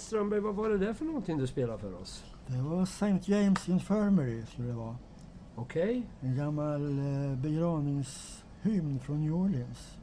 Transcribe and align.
Strömberg, 0.00 0.40
vad 0.40 0.54
var 0.54 0.68
det 0.68 0.78
där 0.78 0.92
för 0.92 1.04
någonting 1.04 1.38
du 1.38 1.46
spelade 1.46 1.78
för 1.78 1.94
oss? 2.02 2.24
Det 2.46 2.62
var 2.62 2.82
St. 2.82 3.18
James 3.24 3.68
Infirmary 3.68 4.46
skulle 4.46 4.68
det 4.68 4.74
vara. 4.74 4.96
Okej? 5.56 6.02
En 6.20 6.36
gammal 6.36 6.98
eh, 6.98 7.36
begravningshymn 7.38 8.98
från 9.00 9.20
New 9.20 9.34
Orleans. 9.34 9.98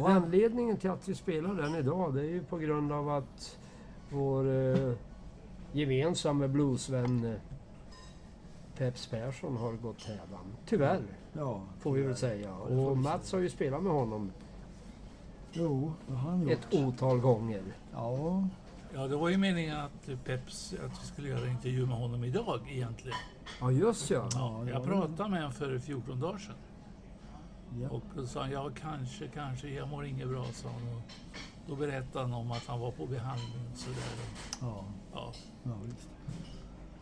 Och 0.00 0.10
anledningen 0.10 0.76
till 0.76 0.90
att 0.90 1.08
vi 1.08 1.14
spelar 1.14 1.54
den 1.54 1.74
idag 1.74 2.14
det 2.14 2.20
är 2.20 2.24
ju 2.30 2.42
på 2.42 2.58
grund 2.58 2.92
av 2.92 3.08
att 3.10 3.58
vår 4.10 4.48
eh, 4.48 4.92
gemensamma 5.72 6.48
bluesvän 6.48 7.24
eh, 7.24 7.34
Peps 8.76 9.06
Persson 9.06 9.56
har 9.56 9.72
gått 9.72 10.02
hädan. 10.02 10.44
Tyvärr, 10.66 11.02
Ja, 11.32 11.62
får 11.78 11.92
vi 11.92 12.02
väl 12.02 12.16
säga. 12.16 12.54
Och 12.56 12.96
Mats 12.98 13.32
har 13.32 13.38
ju 13.38 13.48
spelat 13.50 13.82
med 13.82 13.92
honom 13.92 14.32
Jo, 15.52 15.92
det 16.06 16.14
har 16.14 16.30
han 16.30 16.42
gjort. 16.42 16.52
ett 16.52 16.74
otal 16.74 17.18
gånger. 17.20 17.62
Ja, 17.92 18.44
Ja, 18.94 19.08
det 19.08 19.16
var 19.16 19.28
ju 19.28 19.36
meningen 19.36 19.76
att 19.76 20.24
Peps, 20.24 20.74
att 20.84 21.02
vi 21.02 21.06
skulle 21.06 21.28
göra 21.28 21.40
en 21.46 21.50
intervju 21.50 21.86
med 21.86 21.96
honom 21.96 22.24
idag 22.24 22.60
egentligen. 22.70 23.16
Ja, 23.60 23.70
just 23.70 24.10
ja. 24.10 24.28
Ja, 24.32 24.68
jag 24.68 24.84
pratade 24.84 25.28
med 25.30 25.38
honom 25.40 25.52
för 25.52 25.78
14 25.78 26.20
dagar 26.20 26.38
sedan. 26.38 26.54
ja. 27.80 27.88
Och 27.90 28.02
då 28.16 28.26
sa 28.26 28.40
han, 28.40 28.50
ja 28.50 28.70
kanske, 28.80 29.28
kanske, 29.28 29.68
jag 29.68 29.88
mår 29.88 30.04
inget 30.04 30.28
bra, 30.28 30.44
sa 30.52 30.68
han. 30.68 30.96
Och 30.96 31.02
då 31.68 31.76
berättade 31.76 32.24
han 32.24 32.32
om 32.34 32.52
att 32.52 32.66
han 32.66 32.80
var 32.80 32.90
på 32.90 33.06
behandling 33.06 33.68
och 33.72 33.78
sådär. 33.78 34.02
ja, 34.60 34.84
Ja. 35.12 35.32
ja 35.62 35.72
visst. 35.84 36.08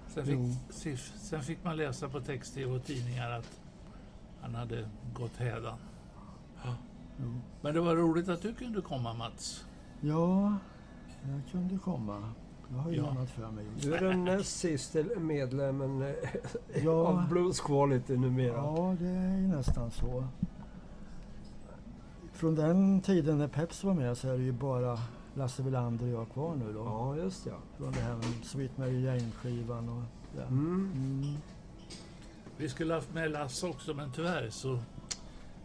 Sen, 0.08 0.26
fick, 0.70 0.98
sen 0.98 1.42
fick 1.42 1.64
man 1.64 1.76
läsa 1.76 2.08
på 2.08 2.20
text-tv 2.20 2.72
och 2.72 2.84
tidningar 2.84 3.30
att 3.30 3.60
han 4.40 4.54
hade 4.54 4.88
gått 5.14 5.36
hädan. 5.36 5.78
Jo. 7.20 7.40
Men 7.60 7.74
det 7.74 7.80
var 7.80 7.96
roligt 7.96 8.28
att 8.28 8.42
du 8.42 8.54
kunde 8.54 8.80
komma 8.80 9.14
Mats. 9.14 9.64
Ja, 10.00 10.54
jag 11.22 11.40
kunde 11.52 11.78
komma. 11.78 12.32
Jag 12.70 12.78
har 12.78 12.90
ju 12.90 12.96
Ja. 12.96 13.10
annat 13.10 13.30
för 13.30 13.50
mig. 13.50 13.64
Du 13.82 13.94
är 13.94 14.00
den 14.00 14.24
näst 14.24 14.56
sista 14.58 14.98
medlemmen 15.20 16.02
eh, 16.02 16.14
Ja. 16.84 16.90
av 16.90 17.28
Blues 17.28 17.60
Quality 17.60 18.16
numera. 18.16 18.54
Ja, 18.56 18.96
det 19.00 19.06
är 19.08 19.36
ju 19.38 19.46
nästan 19.48 19.90
så. 19.90 20.24
Från 22.32 22.54
den 22.54 23.00
tiden 23.00 23.38
när 23.38 23.48
Peps 23.48 23.84
var 23.84 23.94
med 23.94 24.18
så 24.18 24.28
är 24.28 24.38
det 24.38 24.44
ju 24.44 24.52
bara 24.52 24.98
Lasse 25.34 25.62
Welander 25.62 26.04
och 26.06 26.12
jag 26.12 26.28
kvar 26.32 26.54
nu 26.56 26.72
då. 26.72 26.78
Ja, 26.84 27.16
just 27.16 27.46
ja. 27.46 27.52
Från 27.76 27.92
det 27.92 28.00
här 28.00 28.14
med 28.16 28.24
Sweet 28.44 28.78
Mary 28.78 29.02
Jane-skivan 29.04 29.88
och 29.88 30.02
det. 30.36 30.42
Mm. 30.42 30.92
Mm. 30.94 31.34
Vi 32.56 32.68
skulle 32.68 32.94
haft 32.94 33.14
med 33.14 33.30
Lasse 33.30 33.66
också, 33.66 33.94
men 33.94 34.12
tyvärr 34.12 34.50
så 34.50 34.78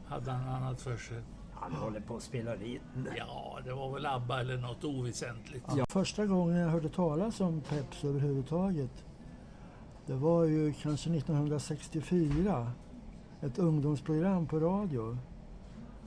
hade 0.05 0.31
han 0.31 0.55
annat 0.63 0.81
för 0.81 0.97
sig. 0.97 1.21
Han 1.63 1.73
håller 1.73 1.99
på 1.99 2.15
att 2.15 2.23
spela 2.23 2.55
in. 2.55 2.79
Ja, 3.17 3.59
det 3.65 3.73
var 3.73 3.93
väl 3.93 4.05
ABBA 4.05 4.39
eller 4.39 4.57
något 4.57 4.83
oväsentligt. 4.83 5.65
Ja. 5.77 5.85
Första 5.89 6.25
gången 6.25 6.55
jag 6.55 6.69
hörde 6.69 6.89
talas 6.89 7.41
om 7.41 7.61
Peps 7.61 8.03
överhuvudtaget 8.03 9.03
det 10.05 10.13
var 10.13 10.43
ju 10.43 10.73
kanske 10.73 11.09
1964. 11.09 12.71
Ett 13.41 13.59
ungdomsprogram 13.59 14.47
på 14.47 14.59
radio. 14.59 15.17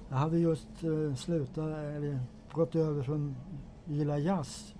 Jag 0.09 0.16
hade 0.16 0.39
just 0.39 0.69
eh, 0.83 1.15
slutat, 1.15 1.69
eller 1.69 2.21
gått 2.53 2.75
över 2.75 3.03
från 3.03 3.37
gilla 3.84 4.19
jazz 4.19 4.75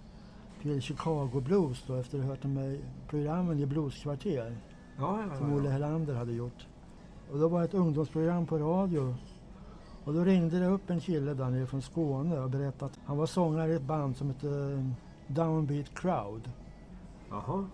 till 0.63 0.83
Chicago 0.83 1.41
Blues 1.41 1.85
då 1.87 1.95
efter 1.95 2.19
att 2.19 2.25
ha 2.25 2.31
hört 2.31 2.43
de 2.43 2.57
här 2.57 2.79
programmen 3.09 3.59
i 3.59 3.67
Blueskvarter 3.67 4.57
Ja, 4.99 5.21
ja, 5.31 5.39
som 5.39 5.51
ja. 5.51 5.57
Olle 5.57 5.69
Helander 5.69 6.15
hade 6.15 6.33
gjort. 6.33 6.67
Och 7.33 7.39
då 7.39 7.49
var 7.49 7.59
det 7.59 7.65
ett 7.65 7.75
ungdomsprogram 7.75 8.47
på 8.47 8.59
radio. 8.59 9.15
Och 10.07 10.15
då 10.15 10.25
ringde 10.25 10.59
det 10.59 10.67
upp 10.67 10.91
en 10.91 11.01
kille 11.01 11.35
där 11.35 11.51
nere 11.51 11.67
från 11.67 11.83
Skåne 11.83 12.39
och 12.39 12.51
berättade 12.51 12.85
att 12.85 12.99
han 13.05 13.17
var 13.17 13.27
sångare 13.27 13.73
i 13.73 13.75
ett 13.75 13.83
band 13.83 14.17
som 14.17 14.29
hette 14.29 14.85
Downbeat 15.27 15.95
Crowd. 15.95 16.51
Jaha. 17.31 17.67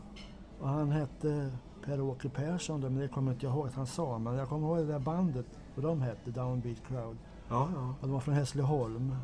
Och 0.60 0.68
han 0.68 0.90
hette 0.90 1.50
Per-Åke 1.84 2.28
Persson 2.28 2.80
då, 2.80 2.88
men 2.90 2.98
det 2.98 3.08
kommer 3.08 3.32
inte 3.32 3.46
jag 3.46 3.54
ihåg 3.54 3.66
att 3.66 3.74
han 3.74 3.86
sa. 3.86 4.18
Men 4.18 4.34
jag 4.34 4.48
kommer 4.48 4.68
ihåg 4.68 4.78
det 4.78 4.92
där 4.92 4.98
bandet 4.98 5.46
och 5.76 5.82
de 5.82 6.00
hette 6.00 6.30
Downbeat 6.30 6.78
Crowd. 6.88 7.16
Ja, 7.48 7.68
ja. 7.74 7.94
Och 8.00 8.06
de 8.06 8.12
var 8.12 8.20
från 8.20 8.34
Hässleholm. 8.34 9.16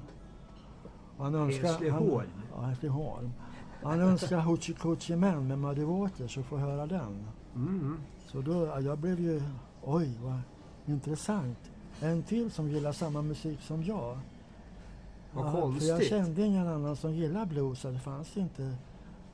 Och 1.16 1.24
han 1.24 1.34
önskade, 1.34 1.68
Hässleholm? 1.68 2.30
Han, 2.52 2.62
ja, 2.62 2.68
Hässleholm. 2.68 3.32
Och 3.82 3.90
Han 3.90 4.00
önskade 4.00 4.42
Hoochie 4.42 4.74
Coochie 4.74 5.16
Man 5.16 5.46
med 5.46 5.58
Muddy 5.58 5.84
Waters 5.84 6.38
och 6.38 6.44
få 6.44 6.56
höra 6.56 6.86
den. 6.86 7.26
Mm. 7.54 7.96
Så 8.26 8.40
då, 8.40 8.66
ja, 8.66 8.80
jag 8.80 8.98
blev 8.98 9.20
ju, 9.20 9.42
oj 9.82 10.18
vad 10.22 10.40
intressant. 10.86 11.67
En 12.00 12.22
till 12.22 12.50
som 12.50 12.68
gillar 12.70 12.92
samma 12.92 13.22
musik 13.22 13.60
som 13.62 13.82
jag. 13.84 14.18
Vad 15.32 15.46
Ja, 15.46 15.50
För 15.50 15.58
jag 15.58 15.62
konstigt. 15.62 16.08
kände 16.08 16.42
ingen 16.42 16.66
annan 16.68 16.96
som 16.96 17.12
gillar 17.12 17.46
blues. 17.46 17.82
Det 17.82 17.98
fanns 17.98 18.36
inte, 18.36 18.62
det 18.62 18.76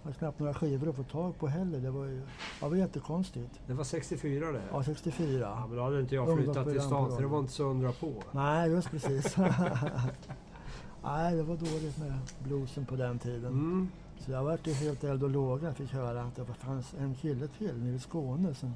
var 0.03 0.13
knappt 0.13 0.39
några 0.39 0.55
skivor 0.55 0.89
att 0.89 0.97
få 0.97 1.03
tag 1.03 1.39
på 1.39 1.47
heller. 1.49 1.79
Det 1.81 1.91
var 1.91 2.05
ju, 2.05 2.17
ja, 2.61 2.67
det 2.67 2.69
var 2.69 2.77
jättekonstigt. 2.77 3.61
Det 3.67 3.75
var 3.75 3.85
64 3.85 4.53
det? 4.53 4.63
Ja, 4.71 4.83
64. 4.83 5.39
Ja, 5.41 5.67
men 5.67 5.77
då 5.77 5.83
hade 5.85 6.01
inte 6.01 6.15
jag 6.15 6.37
flyttat 6.37 6.69
till 6.69 6.81
stan 6.81 7.11
så 7.11 7.21
det 7.21 7.27
var 7.27 7.39
inte 7.39 7.53
så 7.53 7.65
undra 7.65 7.93
på. 7.93 8.13
Nej, 8.33 8.71
just 8.71 8.91
precis. 8.91 9.37
Nej, 11.05 11.37
det 11.37 11.43
var 11.43 11.57
dåligt 11.57 11.99
med 11.99 12.19
bluesen 12.45 12.87
på 12.87 12.97
den 12.97 13.19
tiden. 13.19 13.53
Mm. 13.53 13.89
Så 14.19 14.31
jag 14.33 14.45
vart 14.45 14.67
helt 14.67 15.05
eld 15.05 15.23
och 15.23 15.31
låga. 15.31 15.67
Jag 15.67 15.77
fick 15.77 15.93
höra 15.93 16.23
att 16.23 16.37
det 16.37 16.45
fanns 16.45 16.95
en 17.01 17.15
kille 17.15 17.49
till 17.49 17.77
nere 17.83 17.95
i 17.95 17.99
Skåne 17.99 18.55
som 18.55 18.75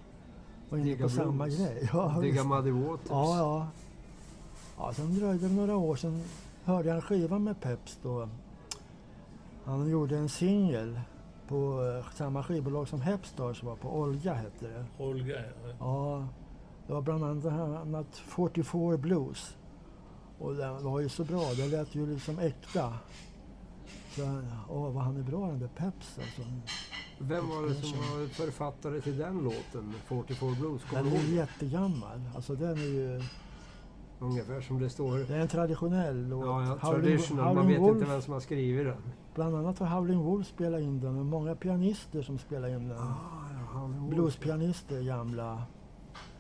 var 0.71 0.79
inne 0.79 0.97
på 0.97 1.09
samma 1.09 1.45
blues. 1.45 1.59
grej. 1.59 1.89
Ja, 1.93 2.19
Digga. 2.21 2.45
Muddy 2.45 2.71
Waters. 2.71 3.11
Ja, 3.11 3.37
ja. 3.37 3.67
ja 4.79 4.93
sen 4.93 5.15
dröjde 5.15 5.49
det 5.49 5.55
några 5.55 5.77
år, 5.77 5.97
sen 5.97 6.23
hörde 6.65 6.89
jag 6.89 6.97
en 6.97 7.03
skiva 7.03 7.39
med 7.39 7.61
Peps 7.61 7.99
då. 8.03 8.29
Han 9.65 9.91
gjorde 9.91 10.17
en 10.17 10.29
singel 10.29 11.01
på 11.49 11.85
eh, 11.99 12.15
samma 12.15 12.43
skivbolag 12.43 12.89
som 12.89 13.01
Hepstars 13.01 13.63
var 13.63 13.77
på, 13.77 13.89
Olga 13.99 14.35
hette 14.35 14.67
det. 14.67 15.05
Olga, 15.05 15.35
ja. 15.35 15.75
Ja, 15.81 16.29
det 16.87 16.93
var 16.93 17.03
bland 17.03 17.25
annat, 17.25 17.45
annat 17.83 18.17
44 18.17 18.97
Blues. 18.97 19.57
Och 20.39 20.55
den 20.55 20.85
var 20.85 21.01
ju 21.01 21.09
så 21.09 21.25
bra, 21.25 21.45
det 21.57 21.67
lät 21.67 21.95
ju 21.95 22.07
liksom 22.07 22.39
äkta. 22.39 22.95
Så, 24.09 24.41
åh, 24.69 24.91
vad 24.93 25.03
han 25.05 25.17
är 25.17 25.23
bra 25.23 25.47
den 25.47 25.59
där 25.59 25.69
Peps 25.69 26.19
alltså. 26.19 26.43
Vem 27.19 27.49
var 27.49 27.63
det 27.69 27.75
som 27.75 27.99
var 27.99 28.27
författare 28.29 29.01
till 29.01 29.17
den 29.19 29.39
låten? 29.45 29.95
44 30.07 30.51
Blues? 30.61 30.83
Kommer 30.85 31.03
Den 31.03 31.13
är 31.13 31.17
ihåg? 31.17 31.25
jättegammal. 31.35 32.21
Alltså 32.35 32.55
den 32.55 32.79
är 32.79 32.83
ju, 32.87 33.21
Ungefär 34.21 34.61
som 34.61 34.79
det 34.79 34.91
står. 34.91 35.19
det 35.19 35.35
är 35.35 35.41
en 35.41 35.49
traditionell 35.49 36.29
låt. 36.29 36.45
Ja, 36.47 36.63
ja, 36.63 36.79
Howling- 36.81 37.01
traditional. 37.03 37.45
Man 37.45 37.57
Howling 37.57 37.69
vet 37.73 37.81
Wolf, 37.81 37.99
inte 38.01 38.11
vem 38.13 38.23
som 38.23 38.33
har 38.33 38.41
skrivit 38.41 38.87
den. 38.87 39.03
Bland 39.35 39.57
annat 39.57 39.79
har 39.79 39.87
Howling 39.87 40.19
Wolf 40.19 40.47
spelat 40.47 40.81
in 40.81 41.01
den 41.01 41.19
och 41.19 41.27
många 41.27 41.55
pianister 41.55 42.23
som 42.23 42.39
spelar 42.39 42.69
in 42.69 42.89
den. 42.89 42.99
Ah, 42.99 43.15
ja. 43.75 43.89
Bluespianister, 44.11 45.03
gamla. 45.03 45.63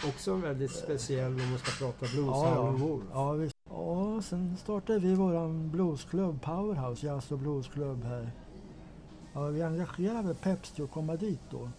Också 0.09 0.33
en 0.33 0.41
väldigt 0.41 0.71
speciell 0.71 1.33
om 1.33 1.51
man 1.51 1.59
ska 1.59 1.87
prata 1.87 1.99
blues. 1.99 2.27
Ja. 2.27 2.57
Howlin' 2.57 2.79
Wolf. 2.79 3.05
Ja, 3.13 3.33
visst. 3.33 3.57
Ja, 3.71 4.23
sen 4.23 4.57
startade 4.57 4.99
vi 4.99 5.15
våran 5.15 5.71
bluesklubb, 5.71 6.43
Powerhouse, 6.43 7.07
jazz 7.07 7.33
och 7.33 7.39
bluesklubb 7.39 8.05
här. 8.05 8.31
Ja, 9.33 9.47
vi 9.47 9.63
engagerade 9.63 10.35
Peps 10.35 10.73
till 10.73 10.85
att 10.85 10.91
komma 10.91 11.17
dit 11.17 11.41
då. 11.51 11.71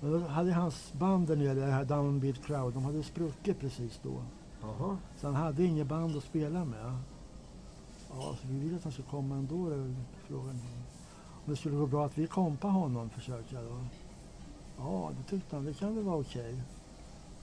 Och 0.00 0.10
då 0.10 0.18
hade 0.18 0.52
hans 0.52 0.92
band 0.92 1.28
där 1.28 1.36
nere, 1.36 1.54
det 1.54 1.66
här 1.66 1.84
Downbeat 1.84 2.46
Crowd, 2.46 2.74
de 2.74 2.84
hade 2.84 3.02
spruckit 3.02 3.60
precis 3.60 4.00
då. 4.02 4.22
Jaha. 4.62 4.96
Så 5.20 5.26
han 5.26 5.34
hade 5.34 5.64
inget 5.64 5.86
band 5.86 6.16
att 6.16 6.24
spela 6.24 6.64
med. 6.64 6.98
Ja, 8.10 8.36
så 8.40 8.48
vi 8.48 8.58
ville 8.58 8.76
att 8.76 8.82
han 8.82 8.92
skulle 8.92 9.08
komma 9.08 9.34
ändå. 9.34 9.68
Det 9.68 9.94
frågan. 10.26 10.60
Om 11.44 11.52
det 11.52 11.56
skulle 11.56 11.76
gå 11.76 11.86
bra 11.86 12.06
att 12.06 12.18
vi 12.18 12.26
kompade 12.26 12.72
honom, 12.72 13.10
försökte 13.10 13.54
jag 13.54 13.64
då. 13.64 13.78
Ja, 14.78 15.10
det 15.18 15.30
tyckte 15.30 15.56
han. 15.56 15.64
Det 15.64 15.74
kan 15.74 15.94
väl 15.94 16.04
vara 16.04 16.20
okej. 16.20 16.62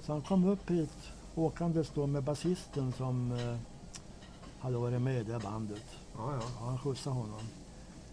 Så 0.05 0.11
han 0.11 0.21
kom 0.21 0.45
upp 0.45 0.69
hit 0.69 1.11
åkandes 1.35 1.89
då 1.89 2.07
med 2.07 2.23
basisten 2.23 2.93
som 2.93 3.31
eh, 3.31 3.57
hade 4.59 4.77
varit 4.77 5.01
med 5.01 5.21
i 5.21 5.23
det 5.23 5.39
bandet. 5.39 5.85
Ja, 6.15 6.33
ja. 6.33 6.39
Ja, 6.59 6.65
han 6.65 6.79
skjutsade 6.79 7.15
honom. 7.15 7.41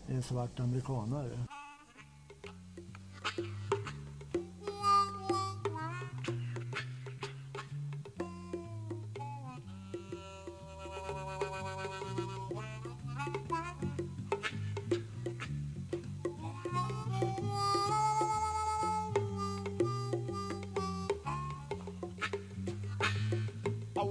En 0.07 0.23
svart 0.23 0.61
amerikanare. 0.61 1.39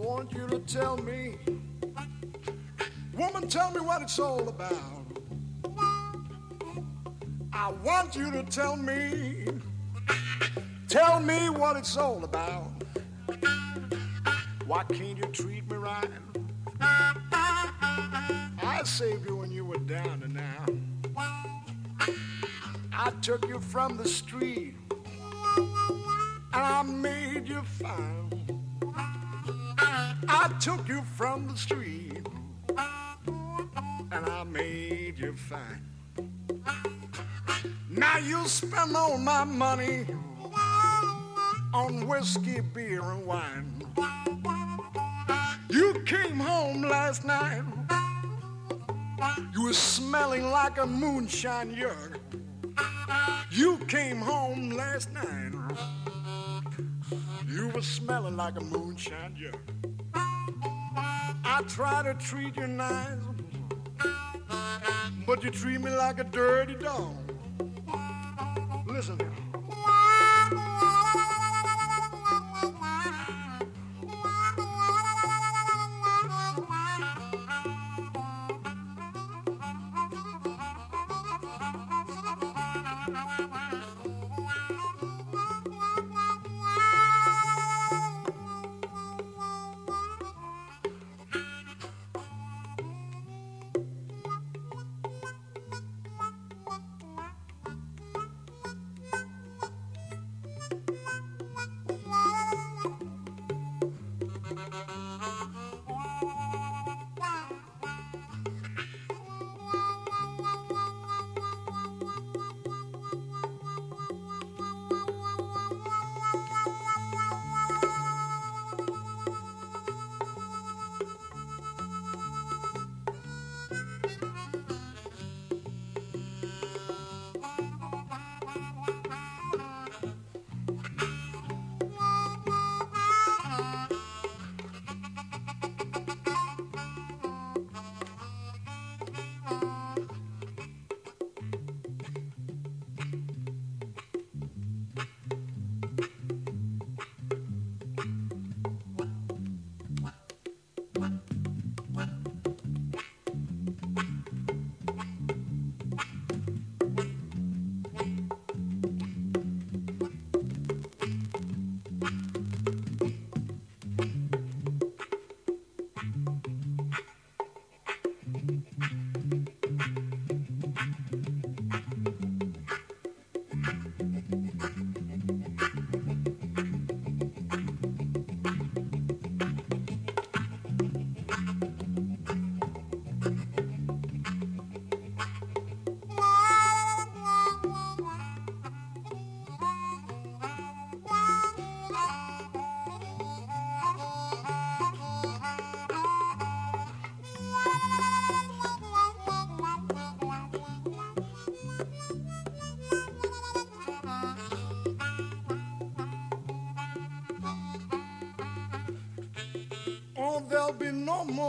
Want 0.09 0.33
you 0.33 0.47
to 0.47 0.57
tell 0.61 0.97
me, 0.97 1.37
woman, 3.13 3.47
tell 3.47 3.71
me 3.71 3.79
what 3.79 4.01
it's 4.01 4.17
all 4.17 4.49
about. 4.49 5.05
I 7.53 7.71
want 7.83 8.15
you 8.15 8.31
to 8.31 8.41
tell 8.41 8.75
me, 8.75 9.45
tell 10.87 11.19
me 11.19 11.51
what 11.51 11.77
it's 11.77 11.95
all 11.95 12.23
about. 12.23 12.71
Why 14.65 14.83
can't 14.85 15.15
you 15.15 15.25
treat 15.31 15.69
me 15.69 15.77
right? 15.77 16.09
I 16.81 18.81
saved 18.85 19.29
you 19.29 19.35
when 19.35 19.51
you 19.51 19.63
were 19.63 19.77
down 19.77 20.23
and 20.23 20.39
out. 20.39 20.71
I 22.91 23.11
took 23.21 23.47
you 23.47 23.59
from 23.59 23.97
the 23.97 24.07
street 24.07 24.75
and 25.55 25.67
I 26.51 26.81
made 26.81 27.47
you 27.47 27.61
fine. 27.61 28.28
From 31.39 31.47
the 31.47 31.57
street 31.57 32.27
and 34.11 34.25
I 34.29 34.43
made 34.43 35.17
you 35.17 35.33
fine. 35.33 35.85
Now 37.89 38.17
you 38.17 38.45
spend 38.47 38.95
all 38.95 39.17
my 39.17 39.45
money 39.45 40.05
on 41.73 42.07
whiskey, 42.07 42.59
beer, 42.59 43.01
and 43.03 43.25
wine. 43.25 43.83
You 45.69 46.01
came 46.05 46.39
home 46.39 46.81
last 46.81 47.25
night. 47.25 47.63
You 49.53 49.63
were 49.63 49.73
smelling 49.73 50.49
like 50.51 50.77
a 50.77 50.85
moonshine 50.85 51.75
jug. 51.75 52.19
You 53.51 53.77
came 53.87 54.17
home 54.17 54.71
last 54.71 55.11
night. 55.13 55.51
You 57.47 57.69
were 57.69 57.81
smelling 57.81 58.35
like 58.35 58.57
a 58.57 58.63
moonshine 58.63 59.35
jug. 59.35 59.59
I 61.59 61.61
try 61.63 62.03
to 62.03 62.13
treat 62.13 62.55
you 62.55 62.67
nice, 62.67 63.17
but 65.27 65.43
you 65.43 65.51
treat 65.51 65.81
me 65.81 65.91
like 65.91 66.17
a 66.17 66.23
dirty 66.23 66.75
dog. 66.75 67.17
Listen. 68.87 69.19
Oh, 83.11 83.48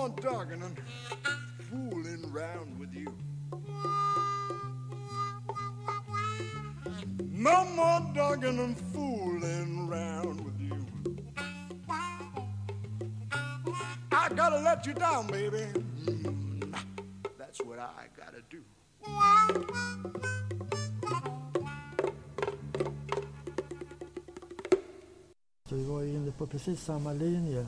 more 0.00 0.09
dogging 0.23 0.62
and 0.62 0.80
fooling 1.69 2.33
round 2.33 2.78
with 2.80 2.95
you. 2.95 3.14
No 7.19 7.64
more 7.76 8.00
dogging 8.14 8.59
and 8.61 8.78
fooling 8.92 9.88
round 9.88 10.40
with 10.42 10.59
you. 10.59 10.87
I 14.11 14.28
gotta 14.35 14.61
let 14.61 14.87
you 14.87 14.95
down, 14.95 15.26
baby. 15.26 15.66
Mm, 16.07 16.75
that's 17.38 17.61
what 17.61 17.78
I 17.78 18.04
gotta 18.16 18.42
do. 18.49 18.62
Så 25.69 25.75
vi 25.76 25.85
var 25.85 26.00
ju 26.00 26.09
inne 26.09 26.33
på 26.33 26.47
precis 26.47 26.80
samma 26.85 27.12
linje. 27.12 27.66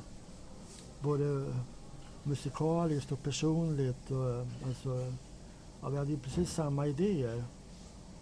Musikaliskt 2.36 3.12
och 3.12 3.22
personligt. 3.22 4.10
Och, 4.10 4.46
alltså, 4.68 5.12
ja, 5.82 5.88
vi 5.88 5.96
hade 5.96 6.10
ju 6.10 6.18
precis 6.18 6.50
samma 6.52 6.86
idéer 6.86 7.44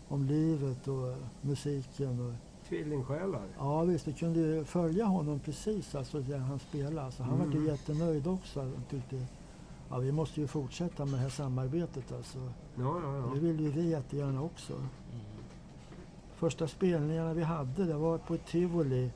om 0.08 0.24
livet 0.24 0.88
och 0.88 1.14
musiken. 1.40 2.20
Och, 2.26 2.32
Tvillingsjälar. 2.68 3.42
ja 3.58 3.82
visst, 3.82 4.08
vi 4.08 4.12
kunde 4.12 4.40
ju 4.40 4.64
följa 4.64 5.04
honom 5.04 5.38
precis 5.40 5.94
alltså, 5.94 6.20
där 6.20 6.38
han 6.38 6.58
spelade. 6.58 7.02
Alltså, 7.06 7.22
han 7.22 7.38
var 7.38 7.46
ju 7.46 7.52
Mm. 7.52 7.66
jättenöjd 7.66 8.26
också. 8.26 8.60
Han 8.60 8.82
tyckte, 8.90 9.26
ja, 9.90 9.98
vi 9.98 10.12
måste 10.12 10.40
ju 10.40 10.46
fortsätta 10.46 11.04
med 11.04 11.14
det 11.14 11.18
här 11.22 11.28
samarbetet. 11.30 12.12
Alltså. 12.12 12.38
Ja, 12.38 13.00
ja, 13.02 13.08
Det 13.10 13.18
ja. 13.18 13.40
vill 13.40 13.60
ju 13.60 13.70
vi 13.70 13.90
jättegärna 13.90 14.42
också. 14.42 14.72
Första 16.36 16.68
spelningarna 16.68 17.34
vi 17.34 17.42
hade 17.42 17.84
det 17.84 17.94
var 17.94 18.18
på 18.18 18.34
ett 18.34 18.46
tivoli 18.46 19.10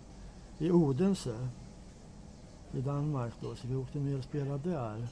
i 0.58 0.70
Odense 0.70 1.48
i 2.76 2.80
Danmark. 2.80 3.32
Då, 3.40 3.54
så 3.54 3.68
vi 3.68 3.76
åkte 3.76 3.98
ner 3.98 4.18
och 4.18 4.24
spelade 4.24 4.70
där. 4.70 5.08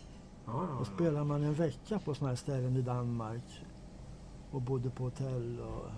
ja, 0.47 0.67
ja, 0.79 0.85
spelar 0.85 1.25
man 1.25 1.45
en 1.45 1.55
vecka 1.55 1.99
på 1.99 2.15
sådana 2.15 2.29
här 2.29 2.37
ställen 2.37 2.77
i 2.77 2.83
Danmark 2.83 3.65
och 4.51 4.63
bodde 4.63 4.91
på 4.91 5.05
hotell. 5.05 5.61
Och 5.61 5.91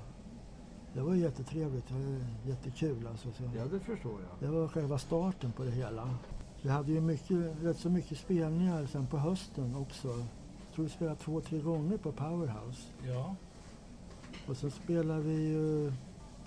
det 0.95 1.01
var 1.01 1.15
jättetrevligt. 1.15 1.89
Det 1.89 1.95
var 1.95 2.21
jättekul. 2.47 3.07
Alltså. 3.07 3.29
Så 3.33 3.43
ja, 3.57 3.65
det 3.65 3.81
förstår 3.81 4.21
jag. 4.21 4.51
det 4.51 4.57
var 4.59 4.69
själva 4.69 4.99
starten 4.99 5.53
på 5.53 5.65
det 5.65 5.71
hela. 5.71 6.11
Vi 6.63 6.71
hade 6.71 6.93
ju 6.93 7.01
mycket, 7.01 7.39
rätt 7.63 7.79
så 7.79 7.91
mycket 7.91 8.19
spelningar 8.19 8.87
sen 8.87 9.07
på 9.07 9.19
hösten 9.19 9.75
också. 9.77 10.09
Jag 10.09 10.75
tror 10.75 10.85
vi 10.85 10.91
spelade 10.91 11.17
två, 11.17 11.41
tre 11.41 11.59
gånger 11.59 11.97
på 11.97 12.13
Powerhouse. 12.13 12.83
Ja, 13.07 13.35
Och 14.49 14.57
så 14.57 14.71
spelar 14.71 15.19
vi 15.19 15.49
ju 15.49 15.93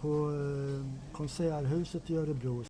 på 0.01 0.31
eh, 0.31 1.13
Konserthuset 1.13 2.09
i 2.09 2.15
Örebro. 2.17 2.63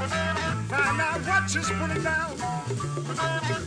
Find 0.00 1.00
out 1.00 1.20
what 1.26 1.50
she's 1.50 1.68
putting 1.68 2.02
down. 2.02 2.36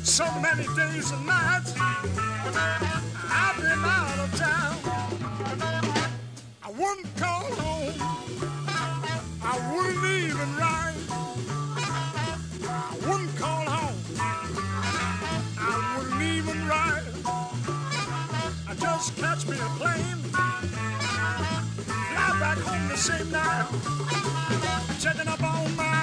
So 0.03 0.25
many 0.39 0.63
days 0.75 1.11
and 1.11 1.25
nights 1.27 1.73
I've 1.77 3.57
been 3.61 3.85
out 3.85 4.19
of 4.19 4.35
town. 4.35 4.75
I 6.63 6.71
wouldn't 6.71 7.15
call 7.17 7.43
home. 7.61 7.93
I 9.43 9.75
wouldn't 9.75 10.05
even 10.05 10.55
write. 10.55 10.95
I 12.67 12.97
wouldn't 13.07 13.37
call 13.37 13.65
home. 13.65 13.99
I 15.59 15.95
wouldn't 15.97 16.21
even 16.21 16.67
write. 16.67 17.03
I 18.67 18.73
just 18.75 19.15
catch 19.17 19.45
me 19.47 19.57
a 19.57 19.69
plane. 19.77 20.17
Fly 22.09 22.39
back 22.39 22.57
home 22.57 22.87
the 22.89 22.97
same 22.97 23.29
night. 23.31 23.67
Checking 24.99 25.27
up 25.27 25.43
on 25.43 25.75
my 25.75 26.02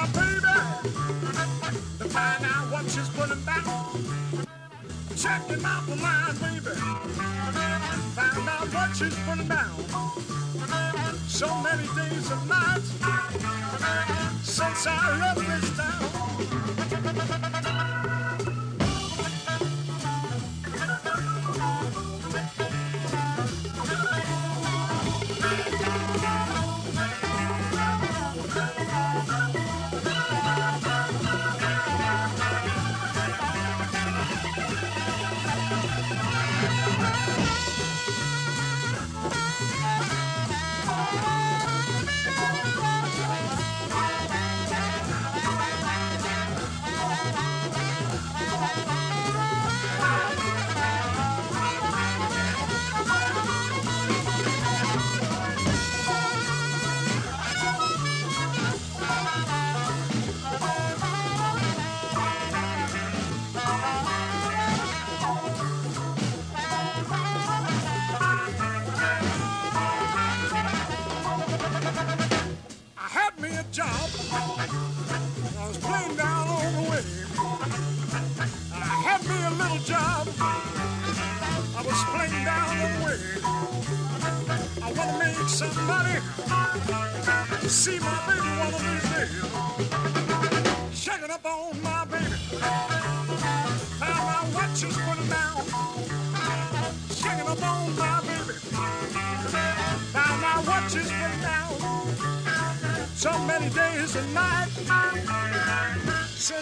find 2.11 2.45
out 2.45 2.73
what 2.73 2.85
she's 2.85 3.09
putting 3.11 3.45
down. 3.45 4.05
Checking 5.17 5.65
up 5.65 5.89
on 5.89 6.01
my 6.01 6.33
baby. 6.41 6.75
Find 8.17 8.49
out 8.49 8.69
what 8.75 8.97
she's 8.97 9.17
putting 9.27 9.49
down. 9.49 9.77
So 11.29 11.49
many 11.63 11.87
days 11.97 12.31
and 12.31 12.49
nights 12.49 12.91
since 14.43 14.87
I 14.87 15.19
left 15.21 15.41
this 15.41 15.80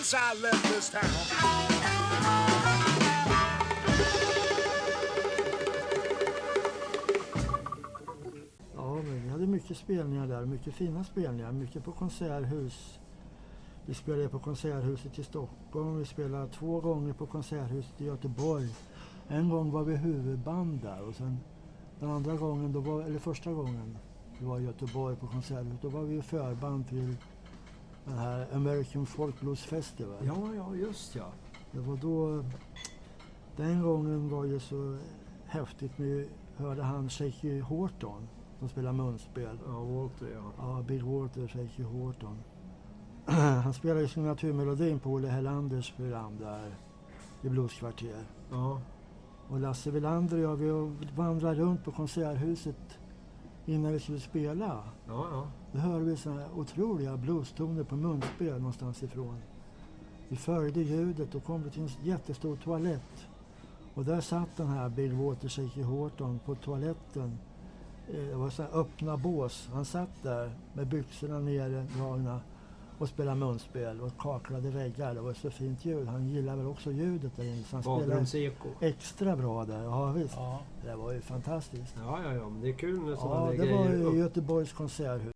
since 0.09 0.23
I 0.23 0.41
left 0.43 0.65
this 0.65 0.91
town. 0.91 1.03
Ja, 8.77 8.95
men 8.95 9.23
vi 9.23 9.29
hade 9.29 9.47
mycket 9.47 9.77
spelningar 9.77 10.27
där. 10.27 10.47
Mycket 10.47 10.75
fina 10.75 11.05
spelningar. 11.05 11.53
Mycket 11.53 11.85
på 11.85 11.93
konserthus. 11.93 12.99
Vi 13.87 13.95
spelade 13.95 14.29
på 14.29 14.38
Konserthuset 14.38 15.19
i 15.19 15.25
Stockholm. 15.25 15.99
Vi 15.99 16.05
spelade 16.05 16.49
två 16.49 16.81
gånger 16.81 17.12
på 17.12 17.27
Konserthuset 17.27 18.00
i 18.00 18.05
Göteborg. 18.05 18.69
En 19.29 19.49
gång 19.49 19.71
var 19.71 19.85
vi 19.85 19.97
huvudband 19.97 20.81
där 20.83 21.09
och 21.09 21.15
sen 21.15 21.38
den 22.00 22.11
andra 22.11 22.37
gången, 22.37 22.73
då 22.73 22.81
var, 22.81 23.03
eller 23.03 23.19
första 23.19 23.53
gången, 23.53 23.99
vi 24.38 24.47
var 24.47 24.59
i 24.59 24.65
Göteborg 24.65 25.17
på 25.17 25.27
Konserthuset. 25.27 25.83
Då 25.83 25.88
var 25.88 26.03
vi 26.03 26.23
förband 26.23 26.88
till 26.88 27.17
den 28.09 28.19
här 28.19 28.47
American 28.53 29.07
Folk 29.07 29.41
Blues 29.41 29.62
Festival. 29.62 30.17
Ja, 30.27 30.55
ja, 30.57 30.75
just 30.75 31.15
ja. 31.15 31.27
Det 31.73 31.81
var 31.81 31.97
då... 31.97 32.45
Den 33.57 33.83
gången 33.83 34.29
var 34.29 34.45
ju 34.45 34.61
så 34.61 34.99
häftigt. 35.47 35.93
Vi 35.97 36.29
hörde 36.57 36.83
han 36.83 37.09
Shaky 37.09 37.61
Horton 37.61 38.29
som 38.59 38.69
spelar 38.69 38.93
munspel. 38.93 39.59
Ja, 39.67 39.81
Walter 39.81 40.27
ja. 40.35 40.53
Ja, 40.59 40.85
Bill 40.88 41.03
Walter, 41.05 41.49
Shaky 41.49 41.83
Horton. 41.83 42.38
Han 43.65 43.75
spelade 43.75 44.00
ju 44.00 44.09
signaturmelodin 44.09 44.99
på 44.99 45.11
Olle 45.11 45.29
Hellanders 45.29 45.93
program 45.97 46.38
där 46.38 46.75
i 47.43 47.49
Blueskvarter. 47.49 48.25
Ja, 48.50 48.81
Och 49.49 49.61
Lasse 49.61 49.91
Welander 49.91 50.37
och 50.37 50.43
jag, 50.43 50.57
vi 50.57 50.71
vandrade 51.17 51.61
runt 51.61 51.85
på 51.85 51.93
Konserthuset 51.93 52.99
innan 53.68 53.92
vi 53.92 54.00
skulle 54.00 54.20
spela. 54.20 54.82
ja, 55.08 55.26
ja. 55.32 55.46
Då 55.72 55.78
hörde 55.78 56.04
vi 56.04 56.16
såna 56.16 56.40
här 56.40 56.48
otroliga 56.58 57.16
bluestoner 57.16 57.84
på 57.84 57.96
munspel 57.96 58.58
någonstans 58.58 59.02
ifrån. 59.02 59.37
Vi 60.28 60.37
följde 60.37 60.80
ljudet 60.80 61.34
och 61.34 61.44
kom 61.44 61.70
till 61.70 61.82
en 61.82 61.88
jättestor 62.02 62.56
toalett. 62.56 63.26
Och 63.94 64.04
där 64.04 64.20
satt 64.20 64.56
den 64.56 64.66
här 64.68 64.88
Bill 64.88 65.12
Walter 65.12 65.48
Shaky 65.48 65.82
Horton 65.82 66.38
på 66.44 66.54
toaletten. 66.54 67.38
Eh, 68.08 68.14
Det 68.28 68.34
var 68.34 68.50
så 68.50 68.62
öppna 68.62 69.16
bås. 69.16 69.68
Han 69.72 69.84
satt 69.84 70.22
där 70.22 70.50
med 70.72 70.87
byxorna 70.87 71.38
nerdragna 71.38 72.40
och 72.99 73.09
spelade 73.09 73.37
munspel 73.37 74.00
och 74.00 74.12
kaklade 74.19 74.71
väggar. 74.71 75.14
Det 75.14 75.21
var 75.21 75.33
så 75.35 75.50
fint 75.50 75.85
ljud. 75.85 76.09
Han 76.09 76.28
gillade 76.28 76.59
väl 76.59 76.67
också 76.67 76.93
ljudet 76.93 77.37
där 77.37 77.45
inne. 77.45 77.62
Så 77.62 77.76
han 77.76 77.83
spelade 77.83 78.52
extra 78.81 79.37
bra 79.37 79.64
där. 79.64 79.83
Ja 79.83 80.12
visst. 80.12 80.35
Ja. 80.37 80.59
Det 80.85 80.97
var 80.97 81.12
ju 81.12 81.21
fantastiskt. 81.21 81.95
Ja, 81.99 82.19
ja, 82.25 82.35
ja, 82.35 82.49
men 82.49 82.61
det 82.61 82.69
är 82.69 82.73
kul 82.73 83.00
med 83.00 83.19
sådana 83.19 83.47
Ja, 83.47 83.52
där 83.59 83.67
det 83.67 83.73
var 83.73 83.85
grejer. 83.85 84.12
ju 84.12 84.19
Göteborgs 84.19 84.73
konserthus. 84.73 85.33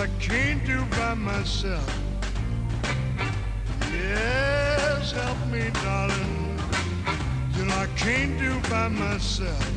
I 0.00 0.06
can't 0.18 0.64
do 0.64 0.82
by 0.96 1.12
myself. 1.12 1.86
Yes, 3.92 5.12
help 5.12 5.36
me, 5.52 5.68
darling. 5.84 6.58
You 7.54 7.66
know 7.66 7.74
I 7.74 7.86
can't 7.96 8.38
do 8.38 8.58
by 8.70 8.88
myself. 8.88 9.70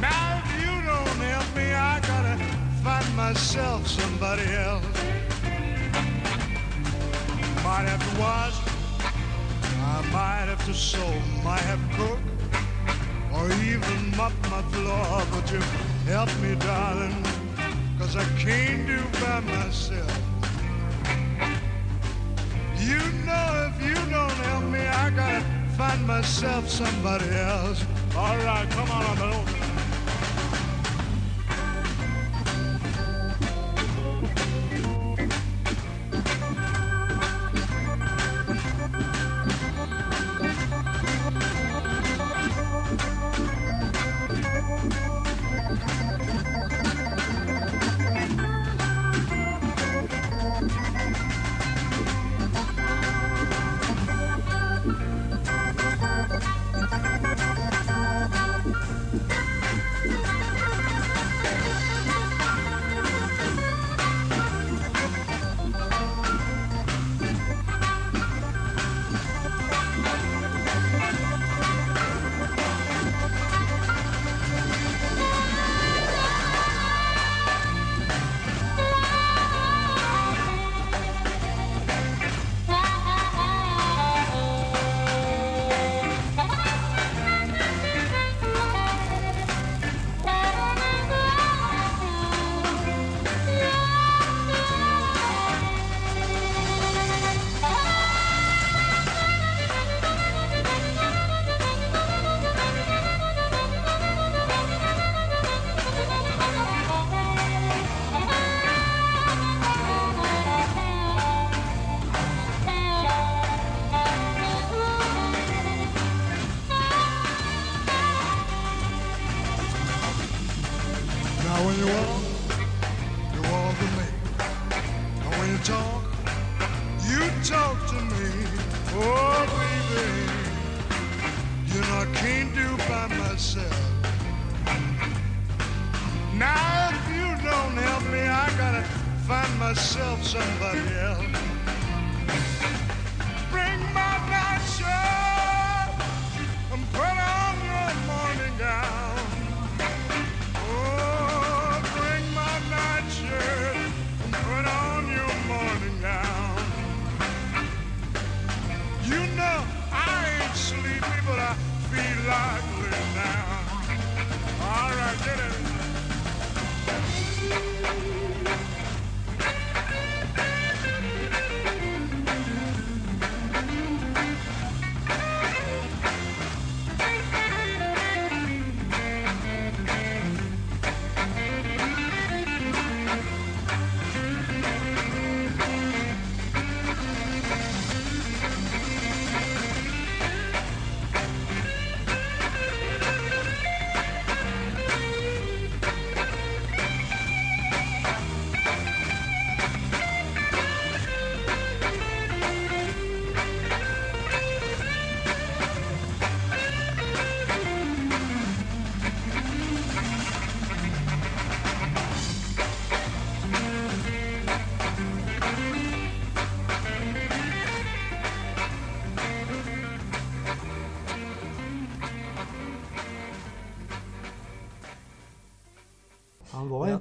Now, 0.00 0.42
if 0.42 0.60
you 0.60 0.74
don't 0.90 1.20
help 1.30 1.54
me, 1.54 1.72
I 1.72 2.00
gotta 2.00 2.36
find 2.82 3.16
myself 3.16 3.86
somebody 3.86 4.42
else. 4.42 4.84
Might 7.62 7.86
have 7.86 8.02
to 8.02 8.20
wash, 8.20 8.56
I 9.94 10.02
might 10.10 10.46
have 10.50 10.66
to 10.66 10.74
sew, 10.74 11.12
might 11.44 11.60
have 11.70 11.80
to 11.90 11.96
cook 11.96 12.18
or 13.34 13.46
even 13.62 14.16
mop 14.16 14.32
my 14.50 14.62
floor. 14.72 15.22
But 15.30 15.52
you 15.52 15.60
help 16.10 16.30
me, 16.40 16.56
darling, 16.56 17.24
cause 18.02 18.16
I 18.16 18.24
can't 18.36 18.84
do 18.84 19.00
by 19.20 19.38
myself. 19.40 20.18
You 22.88 22.98
know 23.26 23.70
if 23.70 23.76
you 23.80 23.94
don't 24.10 24.38
help 24.46 24.64
me, 24.64 24.80
I 24.80 25.10
gotta 25.10 25.44
find 25.78 26.04
myself 26.04 26.68
somebody 26.68 27.30
else. 27.30 27.84
All 28.16 28.36
right, 28.38 28.68
come 28.70 28.90
on, 28.90 29.04
I'm 29.06 29.61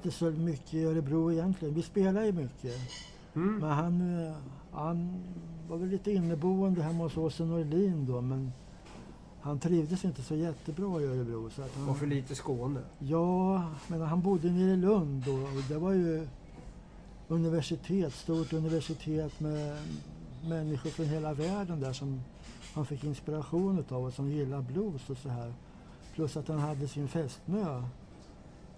inte 0.06 0.18
så 0.18 0.26
mycket 0.26 0.74
i 0.74 0.84
Örebro 0.84 1.32
egentligen. 1.32 1.76
Vi 1.76 1.82
spelade 1.82 2.26
ju 2.26 2.32
mycket. 2.32 2.76
Mm. 3.36 3.58
Men 3.58 3.70
han, 3.70 4.26
eh, 4.26 4.34
han 4.72 5.24
var 5.70 5.78
väl 5.78 5.90
lite 5.90 6.12
inneboende 6.12 6.84
hemma 6.84 7.04
hos 7.04 7.18
Åse 7.18 7.46
Norlin 7.46 8.06
då. 8.06 8.22
Men 8.22 8.52
han 9.42 9.60
trivdes 9.60 10.06
inte 10.06 10.22
så 10.22 10.36
jättebra 10.36 11.02
i 11.02 11.06
Örebro. 11.06 11.50
Så 11.50 11.62
att 11.62 11.76
han, 11.76 11.90
Och 11.90 11.98
för 11.98 12.08
lite 12.08 12.36
Skåne. 12.36 12.80
Ja, 13.00 13.66
men 13.88 14.02
han 14.02 14.22
bodde 14.22 14.52
nere 14.52 14.74
i 14.74 14.78
Lund 14.78 15.24
då, 15.26 15.34
och 15.34 15.64
det 15.70 15.78
var 15.78 15.92
ju 15.92 16.28
universitet, 17.28 18.14
stort 18.14 18.54
universitet 18.54 19.40
med 19.40 19.78
människor 20.48 20.90
från 20.90 21.06
hela 21.06 21.34
världen 21.34 21.80
där 21.80 21.94
som 21.94 22.22
han 22.74 22.86
fick 22.86 23.04
inspiration 23.04 23.80
utav 23.80 24.06
och 24.06 24.14
som 24.14 24.30
gillar 24.32 24.62
blues 24.62 25.10
och 25.10 25.18
så 25.18 25.30
här. 25.30 25.54
Plus 26.16 26.38
att 26.38 26.48
han 26.48 26.60
hade 26.60 26.88
sin 26.88 27.08
fästmö 27.08 27.84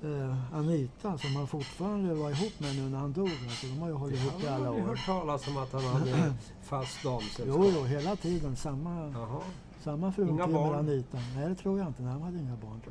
eh, 0.03 0.57
Anita 0.57 1.17
som 1.17 1.35
han 1.35 1.47
fortfarande 1.47 2.13
var 2.13 2.29
ihop 2.29 2.59
med 2.59 2.75
nu 2.75 2.89
när 2.89 2.97
han 2.97 3.13
dog. 3.13 3.29
Alltså, 3.29 3.67
de 3.67 3.79
har 3.79 3.87
ju 3.87 3.93
hållit 3.93 4.15
ihop 4.15 4.43
i 4.43 4.47
alla 4.47 4.57
har 4.57 4.67
aldrig 4.67 4.83
år. 4.83 4.89
hört 4.89 5.05
talas 5.05 5.47
om 5.47 5.57
att 5.57 5.73
han 5.73 5.83
hade 5.83 6.33
fast 6.63 7.03
damsällskap. 7.03 7.47
Jo, 7.47 7.71
jo, 7.75 7.83
hela 7.83 8.15
tiden. 8.15 8.55
Samma, 8.55 9.11
Jaha. 9.13 9.41
samma 9.83 10.13
Inga 10.17 10.47
barn? 10.47 10.75
Anita. 10.79 11.17
Nej, 11.35 11.49
det 11.49 11.55
tror 11.55 11.79
jag 11.79 11.87
inte. 11.87 12.01
Nej, 12.01 12.11
han 12.11 12.21
hade 12.21 12.39
inga 12.39 12.55
barn. 12.55 12.81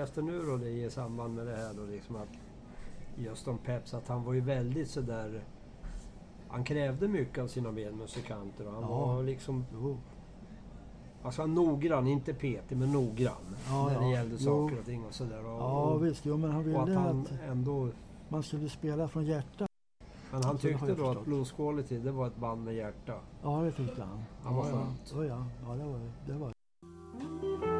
Läste 0.00 0.22
nu 0.22 0.42
då 0.46 0.56
det 0.56 0.70
i 0.70 0.90
samband 0.90 1.34
med 1.34 1.46
det 1.46 1.56
här 1.56 1.74
då 1.74 1.84
liksom 1.86 2.16
att 2.16 2.28
just 3.18 3.48
om 3.48 3.58
Peps 3.58 3.94
att 3.94 4.08
han 4.08 4.24
var 4.24 4.32
ju 4.34 4.40
väldigt 4.40 4.90
sådär 4.90 5.44
han 6.48 6.64
krävde 6.64 7.08
mycket 7.08 7.42
av 7.44 7.46
sina 7.48 7.72
medmusikanter 7.72 8.66
och 8.66 8.72
han 8.72 8.82
Ja. 8.82 8.88
var 9.06 9.22
liksom 9.22 9.64
Jo. 9.72 9.96
alltså 11.22 11.42
han 11.42 11.54
noggrann, 11.54 12.06
inte 12.06 12.34
petig 12.34 12.76
men 12.76 12.92
noggrann 12.92 13.56
Ja, 13.68 13.86
när 13.92 14.00
det 14.00 14.08
gällde 14.10 14.36
Jo. 14.38 14.44
saker 14.68 14.78
och 14.78 14.84
ting 14.84 15.04
och 15.04 15.14
sådär. 15.14 15.44
Och, 15.44 15.50
Ja 15.60 15.82
och, 15.82 16.04
visst, 16.06 16.26
jo, 16.26 16.36
men 16.36 16.50
han 16.50 16.74
och 16.74 16.82
att 16.82 16.88
ville 16.88 16.98
han 16.98 17.20
att 17.20 17.32
ändå 17.48 17.88
man 18.28 18.42
skulle 18.42 18.68
spela 18.68 19.08
från 19.08 19.24
hjärtat. 19.24 19.68
men 20.30 20.42
han 20.42 20.44
har 20.44 20.58
tyckte 20.58 20.94
då 20.94 21.08
att. 21.10 21.24
Blues 21.24 21.52
Quality 21.52 21.98
det 21.98 22.12
var 22.12 22.26
ett 22.26 22.36
band 22.36 22.64
med 22.64 22.74
hjärta. 22.74 23.14
Ja, 23.42 23.60
det 23.62 23.72
tyckte 23.72 24.02
han. 24.02 24.18
Ja, 24.44 24.50
vad 24.52 24.66
ja, 24.66 24.70
skönt. 24.72 25.12
ja, 25.14 25.24
ja, 25.24 25.46
ja, 25.66 25.74
det 25.76 25.84
var 25.84 25.98
det. 26.26 26.32
Var. 26.32 27.75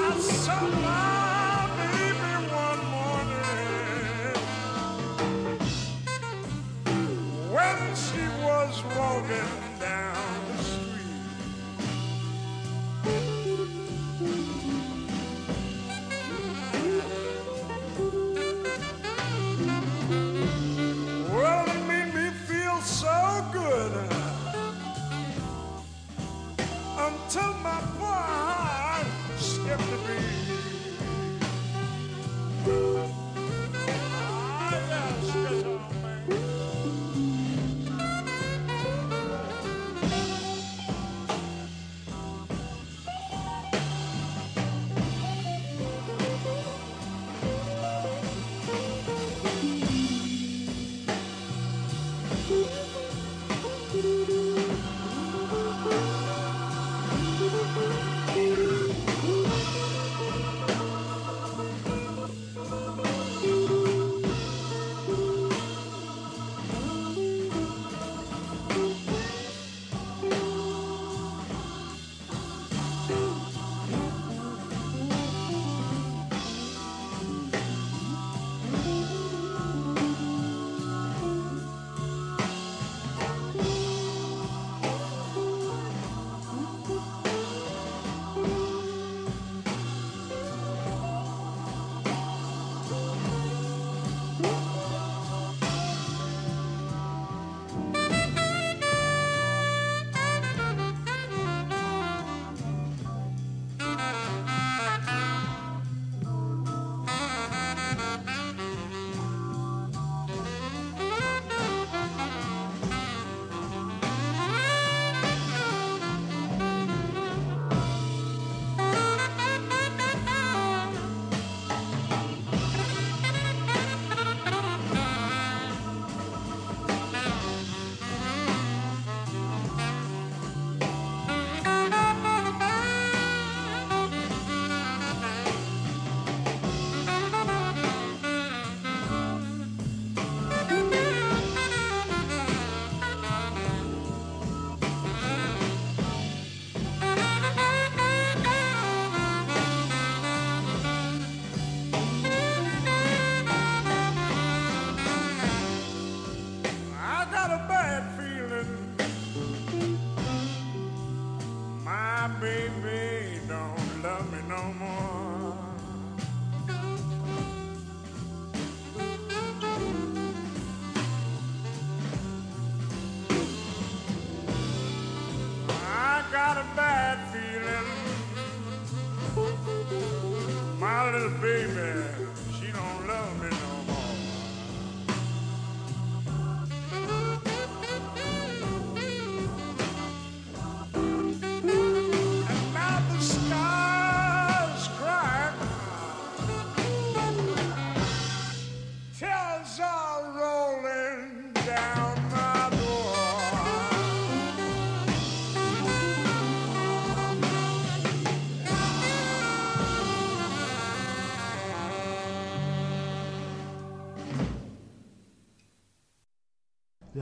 I 0.00 0.16
saw 0.18 1.21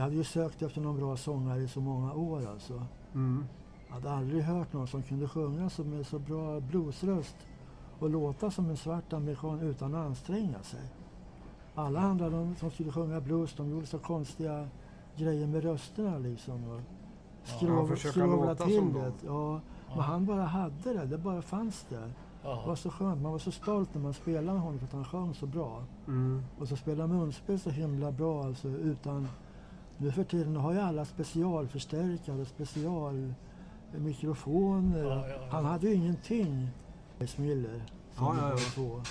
Vi 0.01 0.03
hade 0.03 0.15
ju 0.15 0.23
sökt 0.23 0.61
efter 0.61 0.81
någon 0.81 0.97
bra 0.97 1.17
sångare 1.17 1.59
i 1.61 1.67
så 1.67 1.81
många 1.81 2.13
år 2.13 2.47
alltså. 2.47 2.85
Mm. 3.13 3.45
Jag 3.87 3.93
hade 3.93 4.11
aldrig 4.11 4.43
hört 4.43 4.73
någon 4.73 4.87
som 4.87 5.03
kunde 5.03 5.27
sjunga 5.27 5.69
så 5.69 5.83
med 5.83 6.07
så 6.07 6.19
bra 6.19 6.59
bluesröst 6.59 7.35
och 7.99 8.09
låta 8.09 8.51
som 8.51 8.69
en 8.69 8.77
svart 8.77 9.13
amerikan 9.13 9.59
utan 9.59 9.95
att 9.95 10.05
anstränga 10.05 10.63
sig. 10.63 10.79
Alla 11.75 11.99
andra 11.99 12.29
de 12.29 12.55
som 12.55 12.71
skulle 12.71 12.91
sjunga 12.91 13.21
blues 13.21 13.53
de 13.53 13.69
gjorde 13.69 13.85
så 13.85 13.99
konstiga 13.99 14.67
grejer 15.17 15.47
med 15.47 15.63
rösterna 15.63 16.17
liksom. 16.17 16.69
Och 16.69 16.79
Ja, 17.45 17.57
skrov, 17.57 17.87
försöka 17.87 18.11
skrovla 18.11 18.55
till 18.55 18.77
som 18.77 18.93
det. 18.93 18.99
dem. 18.99 19.13
Ja, 19.25 19.61
Men 19.95 20.03
han 20.03 20.25
bara 20.25 20.43
hade 20.43 20.93
det, 20.93 21.05
det 21.05 21.17
bara 21.17 21.41
fanns 21.41 21.85
där. 21.89 22.13
Det 22.41 22.47
var 22.47 22.63
Ja. 22.67 22.75
så 22.75 22.89
skönt, 22.89 23.21
man 23.21 23.31
var 23.31 23.39
så 23.39 23.51
stolt 23.51 23.93
när 23.93 24.01
man 24.01 24.13
spelade 24.13 24.53
med 24.53 24.61
honom 24.61 24.79
för 24.79 24.85
att 24.85 24.93
han 24.93 25.05
sjöng 25.05 25.33
så 25.33 25.45
bra. 25.45 25.83
Mm. 26.07 26.41
Och 26.59 26.67
så 26.67 26.75
spelar 26.75 27.07
munspel 27.07 27.59
så 27.59 27.69
himla 27.69 28.11
bra 28.11 28.43
alltså 28.43 28.67
utan... 28.67 29.27
Nu 30.01 30.11
för 30.11 30.23
tiden 30.23 30.55
har 30.55 30.73
ju 30.73 30.79
alla 30.79 31.05
specialförstärkare, 31.05 32.45
specialmikrofoner. 32.45 35.03
Ja, 35.03 35.09
ja, 35.09 35.27
ja. 35.27 35.37
Han 35.49 35.65
hade 35.65 35.87
ju 35.87 35.93
ingenting. 35.93 36.69
Miller. 37.37 37.81
som 38.15 38.25
Ja, 38.25 38.35
ja, 38.37 38.57
ja. 38.77 38.83
Mm. 38.83 39.03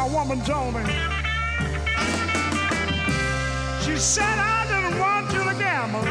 My 0.00 0.08
woman 0.08 0.40
told 0.40 0.72
me. 0.74 0.82
She 3.84 3.96
said, 3.98 4.36
I 4.56 4.64
didn't 4.70 4.98
want 4.98 5.30
you 5.34 5.42
to 5.44 5.54
gamble. 5.64 6.06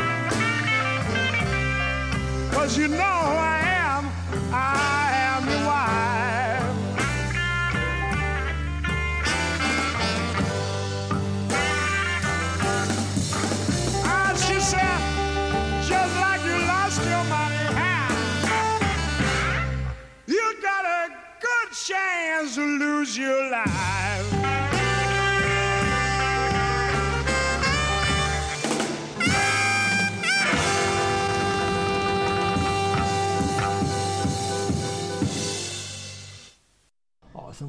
Cause 2.53 2.77
you 2.77 2.87
know 2.87 3.17
who 3.29 3.35
I 3.57 3.59
am, 3.87 4.03
I 4.53 5.09
am 5.31 5.41
your 5.49 5.63
wife. 5.71 6.65
Ah, 14.05 14.31
she 14.45 14.59
said, 14.71 14.99
just 15.89 16.13
like 16.25 16.41
you 16.45 16.57
lost 16.73 17.01
your 17.13 17.23
money, 17.35 17.63
you 20.27 20.45
got 20.61 20.85
a 20.85 21.09
good 21.41 21.69
chance 21.87 22.53
to 22.53 22.61
lose 22.61 23.17
your 23.17 23.49
life. 23.49 23.58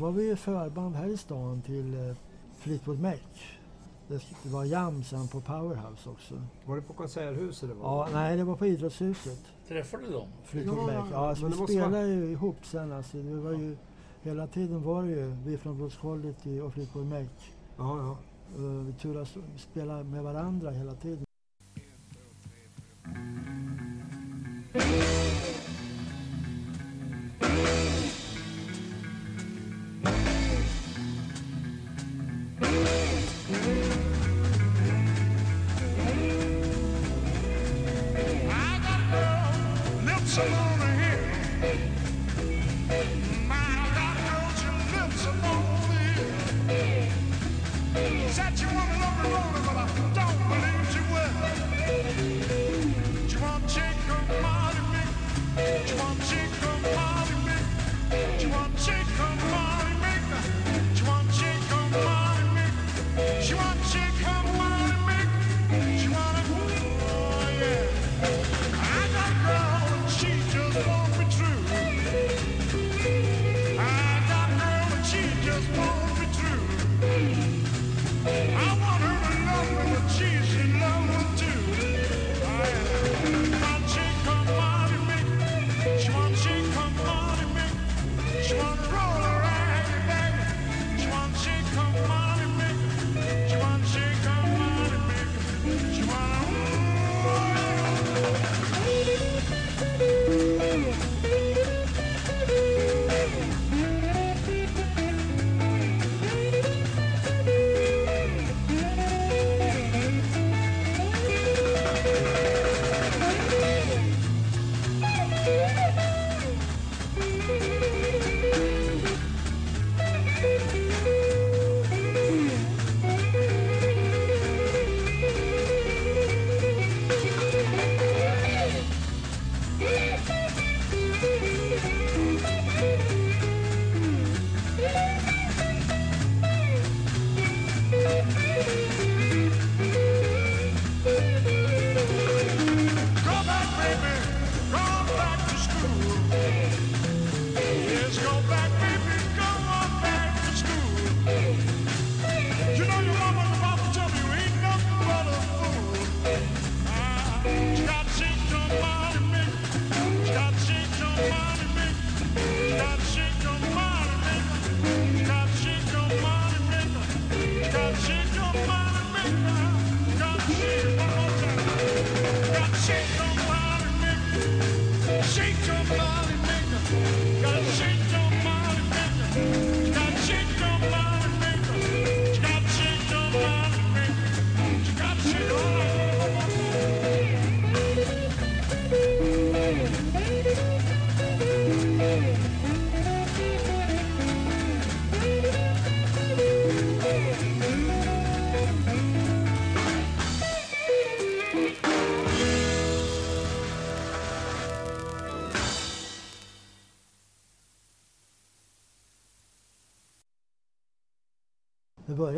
Var 0.01 0.11
vi 0.11 0.36
förband 0.36 0.96
här 0.96 1.07
i 1.09 1.16
stan 1.16 1.62
till 1.62 1.94
eh, 1.94 2.16
Fleetwood 2.59 3.01
Mac. 3.01 3.16
Det, 4.09 4.22
var 4.51 4.64
jam 4.64 5.03
sen 5.05 5.28
på 5.28 5.40
Powerhouse 5.40 6.09
också. 6.11 6.34
Var 6.66 6.76
det 6.76 6.82
på 6.82 6.92
Konserthuset 6.92 7.68
det 7.68 7.74
var? 7.74 7.84
Ja, 7.84 8.09
nej, 8.12 8.36
det 8.36 8.44
var 8.44 8.57
på 8.57 8.66
Idrottshuset. 8.66 9.38
Träffade 9.68 10.07
du 10.07 10.12
dem? 10.12 10.28
Fleetwood 10.44 10.78
Ja, 10.78 11.01
Mac. 11.01 11.09
Ja, 11.12 11.28
alltså, 11.28 11.46
vi 11.46 11.53
spelade 11.55 12.07
ju 12.09 12.30
ihop 12.30 12.57
sen. 12.66 12.92
Alltså, 12.92 13.16
det 13.16 13.40
var 13.40 13.53
ju, 13.53 13.76
hela 14.22 14.46
tiden 14.46 14.82
var 14.82 15.03
det 15.03 15.09
ju 15.11 15.36
vi 15.44 15.59
från 15.59 15.76
Blues 15.76 15.96
Quality 15.96 16.61
och 16.61 16.72
Fleetwood 16.74 17.07
Mac. 17.07 17.24
Ja, 17.76 17.98
ja. 17.98 18.18
Eh, 18.57 18.62
Vi 18.62 18.92
turas 18.92 19.34
spela 19.57 20.03
med 20.03 20.22
varandra 20.22 20.70
hela 20.70 20.94
tiden. 20.94 21.24
I 27.42 27.89
so 40.31 40.70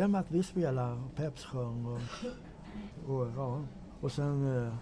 började 0.03 0.11
med 0.11 0.21
att 0.21 0.31
vi 0.31 0.43
spelade 0.43 0.93
och 1.01 1.15
Peps 1.15 1.43
sjöng 1.45 1.85
och, 1.85 1.99
och, 3.07 3.27
ja. 3.37 3.61
och 4.01 4.11
sen 4.11 4.65
eh, 4.67 4.75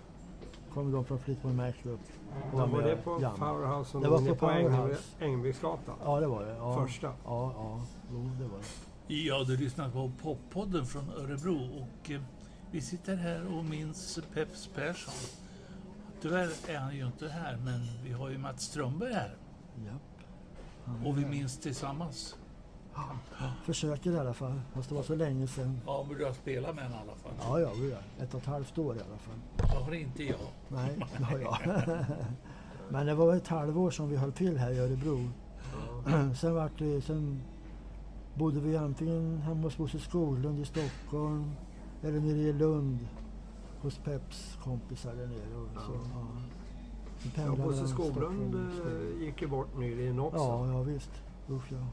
kom 0.74 0.92
de 0.92 1.06
från 1.06 1.20
Fleetwood 1.20 1.56
Mac 1.56 1.74
upp. 1.84 2.00
och 2.52 2.60
Var, 2.60 2.68
med 2.68 2.84
det 2.84 2.96
på 2.96 3.22
jam. 3.22 3.36
Powerhouse 3.40 3.92
som 3.92 4.02
Det 4.02 4.10
var 4.10 4.18
på 4.20 4.36
på 4.36 4.46
Äng- 4.46 4.64
Powerhouse. 4.64 5.02
Ängviksgatan? 5.20 5.96
Ja, 6.04 6.20
det 6.20 6.28
var 6.28 6.46
det. 6.46 6.56
Ja. 6.56 6.86
Första. 6.86 7.08
Ja, 7.08 7.54
ja. 7.56 7.82
Jo, 8.12 8.30
det 8.40 8.48
var 8.48 8.58
det. 9.08 9.14
Ja, 9.14 9.44
du 9.48 9.58
lyssnar 9.58 9.90
på 9.90 10.12
Poppodden 10.22 10.86
från 10.86 11.10
Örebro 11.10 11.56
och 11.82 12.12
eh, 12.12 12.22
vi 12.72 12.82
sitter 12.82 13.16
här 13.16 13.58
och 13.58 13.66
minns 13.66 14.20
Peps 14.34 14.68
Persson. 14.76 15.14
Tyvärr 16.22 16.50
är 16.68 16.78
han 16.80 16.96
ju 16.96 17.06
inte 17.06 17.28
här, 17.28 17.58
men 17.58 17.80
vi 18.04 18.12
har 18.12 18.30
ju 18.30 18.38
Mats 18.38 18.62
Strömberg 18.64 19.14
här 19.14 19.36
Japp. 19.86 20.26
och 21.06 21.18
vi 21.18 21.26
minns 21.26 21.58
tillsammans. 21.60 22.36
Försöker 23.64 24.12
i 24.12 24.20
alla 24.20 24.34
fall, 24.34 24.62
fast 24.74 24.90
det 24.90 24.96
var 24.96 25.04
så 25.04 25.16
länge 25.16 25.48
sedan. 25.48 25.80
Ja, 25.86 26.06
men 26.10 26.18
du 26.18 26.26
har 26.26 26.34
spelat 26.34 26.76
med 26.76 26.84
den 26.84 26.92
i 26.92 26.96
alla 26.96 27.16
fall. 27.16 27.32
Ja, 27.40 27.60
ja, 27.60 27.72
vi. 27.82 27.96
Ett 28.24 28.34
och 28.34 28.40
ett 28.40 28.46
halvt 28.46 28.78
år 28.78 28.96
i 28.96 29.00
alla 29.00 29.18
fall. 29.18 29.40
Det 29.58 29.84
har 29.84 29.94
inte 29.94 30.24
jag. 30.24 30.40
Nej, 30.68 31.00
det 31.18 31.24
har 31.24 31.40
jag. 31.40 31.58
Men 32.90 33.06
det 33.06 33.14
var 33.14 33.36
ett 33.36 33.48
halvår 33.48 33.92
som 33.92 34.10
vi 34.10 34.18
höll 34.18 34.32
till 34.32 34.58
här 34.58 34.72
i 34.72 34.80
Örebro. 34.80 35.20
sen, 36.36 36.56
vart 36.56 36.80
det, 36.80 37.02
sen 37.02 37.42
bodde 38.36 38.60
vi 38.60 38.78
antingen 38.78 39.38
hemma 39.38 39.62
hos 39.62 39.78
Bosse 39.78 40.00
Skoglund 40.00 40.60
i 40.60 40.66
Stockholm 40.66 41.52
eller 42.04 42.20
nere 42.20 42.38
i 42.38 42.54
Lund 42.54 43.08
hos 43.82 43.98
Peps 43.98 44.58
kompisar 44.64 45.14
där 45.14 45.28
nere. 45.28 45.56
Och 45.56 45.82
så, 45.82 45.92
ja. 45.94 47.44
Ja, 47.44 47.56
Bosse 47.56 47.88
Skoglund 47.88 48.56
eh, 48.56 49.24
gick 49.26 49.42
ju 49.42 49.48
bort 49.48 49.78
nyligen 49.78 50.20
också. 50.20 50.38
Ja, 50.38 50.68
ja 50.68 50.82
visst. 50.82 51.12
Usch 51.50 51.72
ja. 51.72 51.88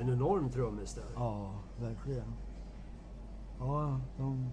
En 0.00 0.08
enorm 0.08 0.50
trummis 0.50 0.94
där. 0.94 1.04
Ja, 1.14 1.50
verkligen. 1.80 2.32
Ja, 3.58 4.00
de... 4.18 4.50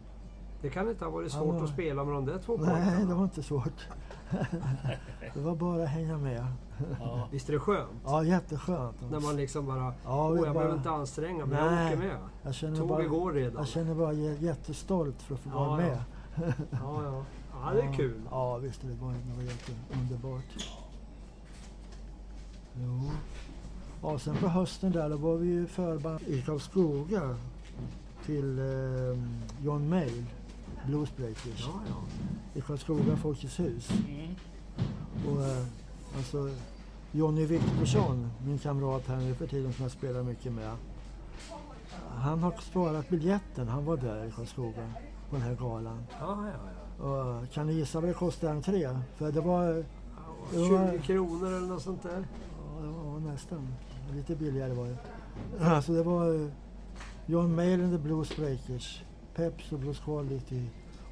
Det 0.61 0.69
kan 0.69 0.89
inte 0.89 1.05
ha 1.05 1.11
varit 1.11 1.31
svårt 1.31 1.55
var- 1.55 1.63
att 1.63 1.69
spela 1.69 2.03
med 2.03 2.13
de 2.13 2.25
där 2.25 2.37
två 2.39 2.57
Nej, 2.57 2.65
det 2.85 2.85
pojkarna. 2.91 3.15
var 3.15 3.23
inte 3.23 3.43
svårt. 3.43 3.87
det 5.33 5.39
var 5.39 5.55
bara 5.55 5.83
att 5.83 5.89
hänga 5.89 6.17
med. 6.17 6.45
Ja. 6.99 7.27
Visst 7.31 7.49
är 7.49 7.53
det 7.53 7.59
skönt? 7.59 8.01
Ja, 8.05 8.23
jätteskönt. 8.23 9.11
När 9.11 9.19
man 9.19 9.35
liksom 9.35 9.65
bara, 9.65 9.93
Ja, 10.05 10.27
åh 10.27 10.31
vi 10.31 10.35
jag 10.35 10.45
bara- 10.45 10.53
behöver 10.53 10.75
inte 10.77 10.89
anstränga 10.89 11.45
mig, 11.45 11.57
jag 11.57 11.87
åker 11.87 11.97
med. 11.97 12.17
Jag 12.43 12.53
känner 12.55 12.75
Tåget 12.77 12.89
bara, 12.89 13.03
går 13.07 13.31
redan. 13.33 13.55
jag 13.57 13.67
känner 13.67 13.95
bara 13.95 14.13
jä- 14.13 14.41
jättestolt 14.43 15.21
för 15.21 15.33
att 15.35 15.39
få 15.41 15.49
vara 15.49 15.81
Ja, 15.81 15.87
ja. 15.87 15.95
med. 16.45 16.53
Ja, 16.71 17.03
ja. 17.03 17.23
ja, 17.63 17.71
det 17.73 17.81
är 17.81 17.93
kul. 17.93 18.21
Ja, 18.31 18.57
visst. 18.57 18.81
Det 18.81 18.87
var, 19.01 19.11
det 19.11 19.35
var 19.35 19.43
jätteunderbart. 19.43 20.69
Jo. 22.75 23.01
Ja, 24.03 24.19
sen 24.19 24.35
på 24.35 24.47
hösten 24.47 24.91
där 24.91 25.09
då 25.09 25.17
var 25.17 25.35
vi 25.35 25.47
ju 25.47 25.67
förband 25.67 26.21
i 26.27 26.41
Karlskoga 26.41 27.35
till 28.25 28.59
eh, 28.59 29.17
John 29.65 29.89
Mayall, 29.89 30.23
Bluesbreakers, 30.87 31.67
Ja, 31.67 31.79
ja. 31.89 31.95
i 32.53 32.61
Karlskoga 32.61 33.15
Folkets 33.17 33.59
hus. 33.59 33.89
Mm. 33.91 34.35
Och, 35.27 35.43
eh, 35.45 35.63
alltså, 36.17 36.49
Jonny 37.11 37.45
Viktorsson, 37.45 38.29
min 38.45 38.57
kamrat 38.59 39.07
här 39.07 39.17
nu 39.17 39.35
för 39.35 39.47
tiden 39.47 39.73
som 39.73 39.83
jag 39.83 39.91
spelar 39.91 40.23
mycket 40.23 40.51
med. 40.53 40.71
Han 42.15 42.43
har 42.43 42.53
sparat 42.61 43.09
biljetten, 43.09 43.67
han 43.67 43.85
var 43.85 43.97
där 43.97 44.25
i 44.25 44.31
Karlskoga 44.31 44.93
på 45.29 45.35
den 45.35 45.41
här 45.41 45.55
galan. 45.55 46.03
ja, 46.19 46.37
ja, 46.47 46.53
ja. 46.99 47.39
Och, 47.41 47.51
kan 47.53 47.67
ni 47.67 47.73
gissa 47.73 47.99
vad 47.99 48.09
det 48.09 48.13
kostade 48.13 48.53
entré? 48.53 48.99
För 49.15 49.31
det 49.31 49.41
var, 49.41 49.65
Det 50.51 50.57
var- 50.57 50.91
20 50.91 50.99
kronor 51.03 51.47
eller 51.47 51.67
något 51.67 51.81
sånt 51.81 52.03
där. 52.03 52.27
ja, 52.81 53.19
nästan 53.19 53.67
lite 54.13 54.35
billigare 54.35 54.73
var 54.73 54.85
det. 54.87 54.97
Alltså 55.65 55.93
det 55.93 56.03
var 56.03 56.35
eh, 56.35 56.47
John 57.25 57.55
Mayall 57.55 57.81
and 57.81 57.91
the 57.91 57.97
Blues 58.03 58.35
Breakers, 58.35 59.03
Peps 59.35 59.71
och 59.71 59.79
Blues 59.79 59.99
Quality 59.99 60.61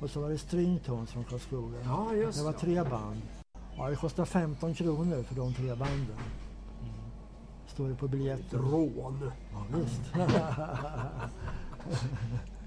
och 0.02 0.10
så 0.10 0.22
var 0.22 0.30
det 0.30 0.38
Stringtones 0.38 1.12
från 1.12 1.24
Karlskoga. 1.24 1.78
Ja, 1.84 2.14
just 2.14 2.38
Det 2.40 2.46
var 2.46 2.54
tre 2.54 2.84
band. 2.84 3.22
Ja, 3.78 3.90
det 3.90 3.96
kostade 3.96 4.26
15 4.26 4.74
kronor 4.74 5.24
för 5.24 5.36
de 5.36 5.54
tre 5.54 5.76
banden. 5.76 6.18
Står 7.68 7.90
det 7.90 7.96
på 7.96 8.06
Ett 8.06 8.12
biljetten. 8.12 8.62
rån. 8.62 9.32
Ja, 9.54 9.66
visst. 9.78 10.02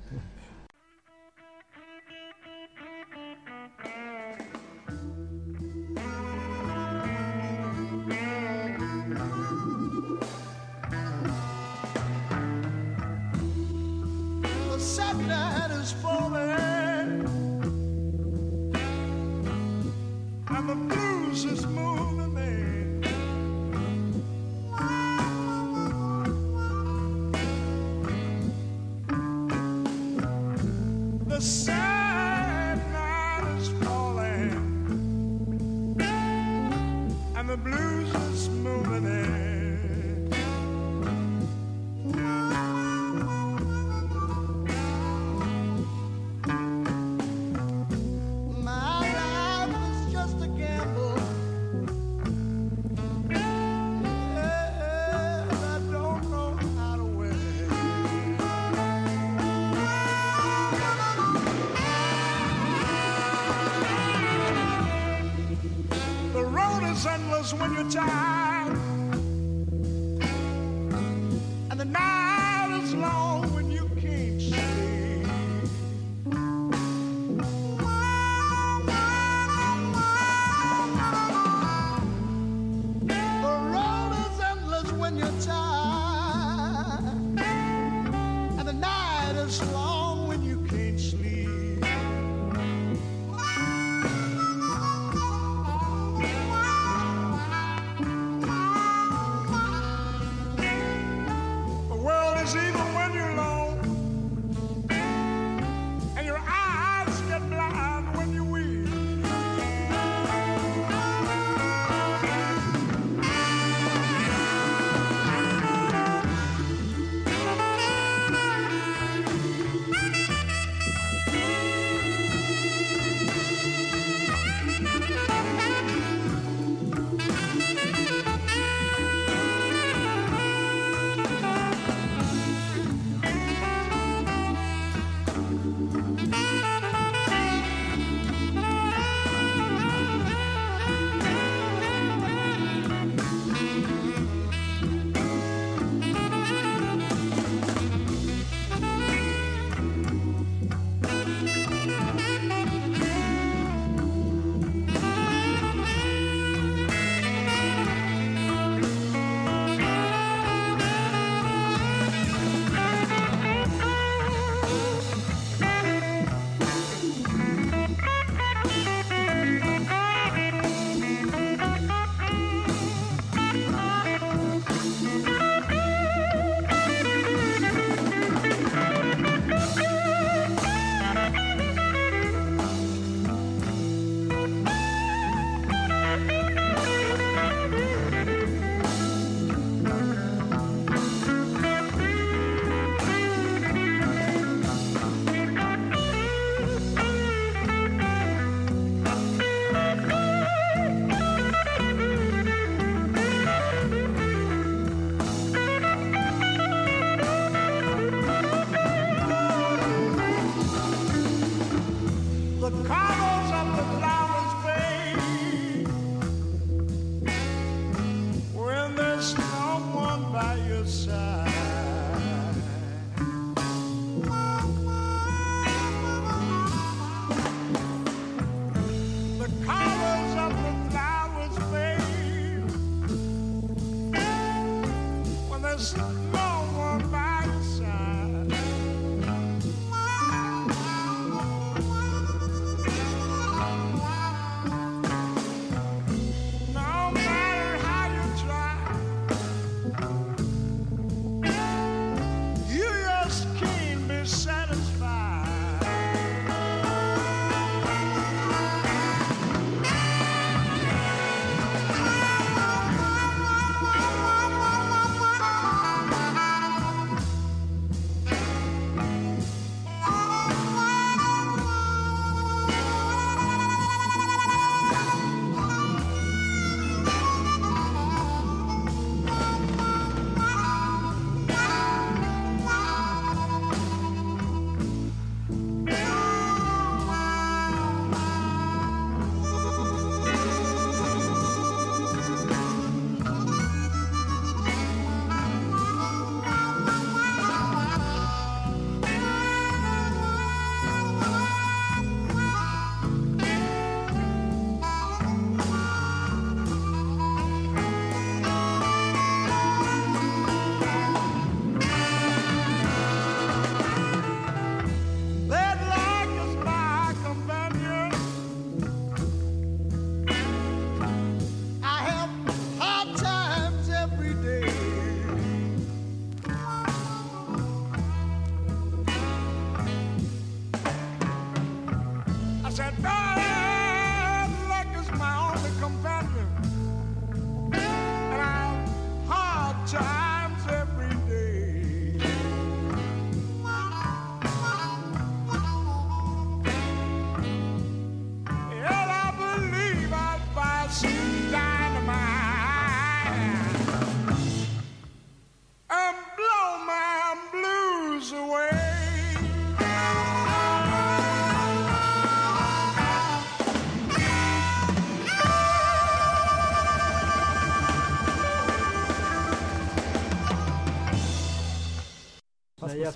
when 67.61 67.73
you're 67.73 67.91
tired. 67.91 69.04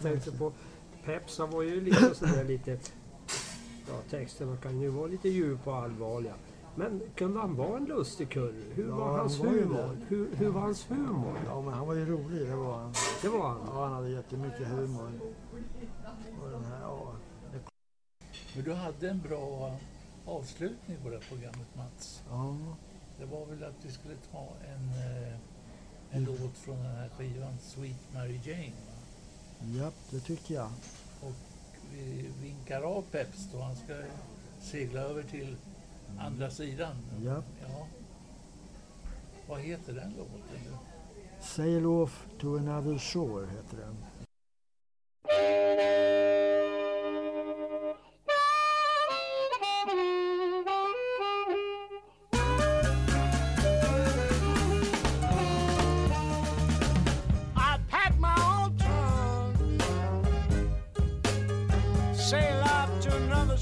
Jag 0.02 0.12
tänkte 0.12 0.32
på 0.32 0.52
Peps, 1.04 1.38
han 1.38 1.50
var 1.50 1.62
ju 1.62 1.80
lite 1.80 2.14
sådär 2.14 2.44
lite... 2.44 2.78
Ja, 3.88 3.94
texterna 4.10 4.56
kan 4.56 4.80
ju 4.80 4.88
vara 4.88 5.06
lite 5.06 5.28
djupa 5.28 5.70
och 5.70 5.76
allvarliga. 5.76 6.34
Men 6.74 7.00
kunde 7.14 7.40
han 7.40 7.56
vara 7.56 7.76
en 7.76 7.84
lustig 7.84 8.28
kurre? 8.30 8.62
Hur 8.74 8.88
Ja, 8.88 8.96
var 8.96 9.06
han 9.06 9.18
hans 9.18 9.38
var 9.38 9.46
ju 9.52 9.60
humor? 9.62 9.96
Hur, 10.08 10.36
hur 10.36 10.48
var 10.48 10.60
hans 10.60 10.90
humor? 10.90 11.34
Ja, 11.46 11.60
men 11.60 11.74
han 11.74 11.86
var 11.86 11.94
ju 11.94 12.06
rolig, 12.06 12.48
det 12.48 12.56
var 12.56 12.78
han. 12.78 12.92
Det 13.22 13.28
var 13.28 13.48
han. 13.48 13.60
Ja, 13.66 13.84
han 13.84 13.92
hade 13.92 14.10
jättemycket 14.10 14.66
humor. 14.68 15.10
Och 16.44 16.50
den 16.50 16.64
här, 16.64 16.80
ja. 16.80 17.12
Men 18.54 18.64
du 18.64 18.72
hade 18.72 19.08
en 19.10 19.20
bra 19.20 19.76
avslutning 20.26 20.96
på 21.02 21.08
det 21.08 21.16
här 21.16 21.24
programmet 21.28 21.76
Mats. 21.76 22.22
ja. 22.30 22.56
Det 23.18 23.26
var 23.26 23.46
väl 23.46 23.64
att 23.64 23.84
vi 23.84 23.92
skulle 23.92 24.14
ta 24.32 24.48
en, 24.74 24.88
eh, 24.88 25.34
en 26.10 26.24
låt 26.24 26.56
från 26.58 26.76
den 26.76 26.96
här 26.96 27.08
skivan 27.08 27.58
Sweet 27.60 28.14
Mary 28.14 28.40
Jane. 28.44 28.72
Japp, 29.60 29.94
det 30.10 30.20
tycker 30.20 30.54
jag. 30.54 30.70
Och 31.20 31.32
vi 31.92 32.30
vinkar 32.42 32.82
av 32.82 33.02
Peps 33.02 33.48
då 33.52 33.60
han 33.60 33.76
ska 33.76 33.94
segla 34.60 35.00
över 35.00 35.22
till 35.22 35.56
andra 36.18 36.50
sidan. 36.50 36.96
Japp. 37.24 37.44
Ja. 37.68 37.86
Vad 39.48 39.60
heter 39.60 39.92
den 39.92 40.14
låten? 40.18 40.78
Sail 41.40 41.86
off 41.86 42.26
to 42.40 42.56
another 42.56 42.98
shore 42.98 43.46
heter 43.46 43.76
den. 43.76 43.96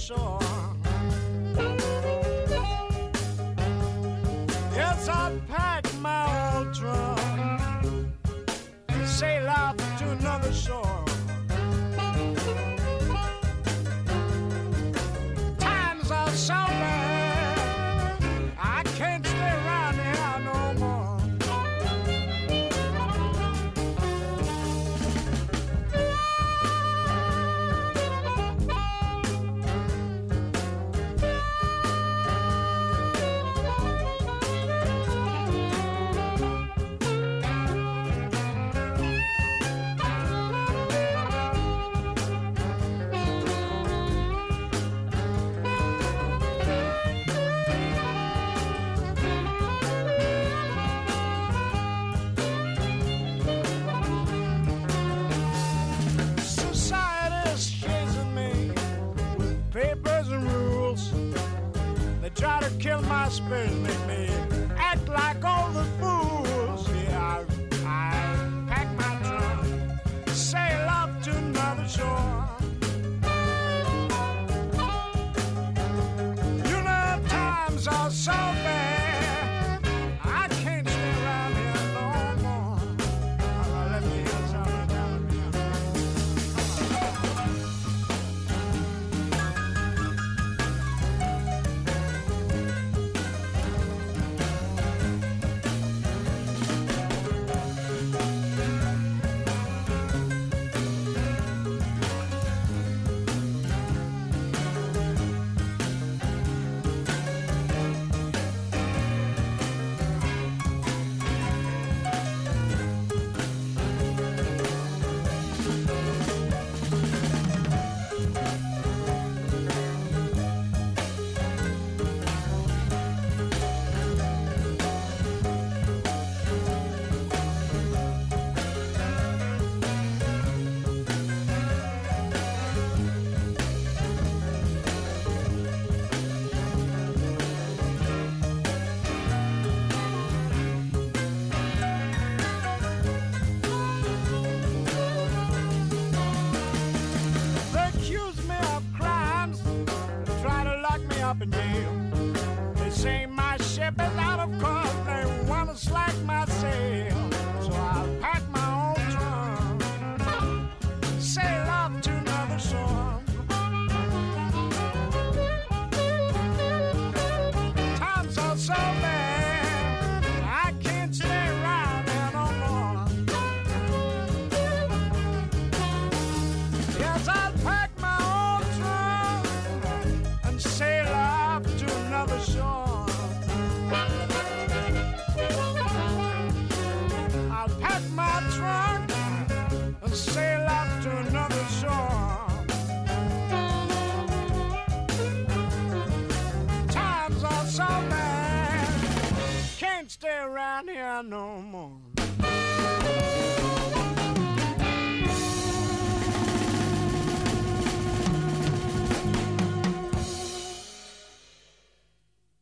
Shore. 0.06 0.45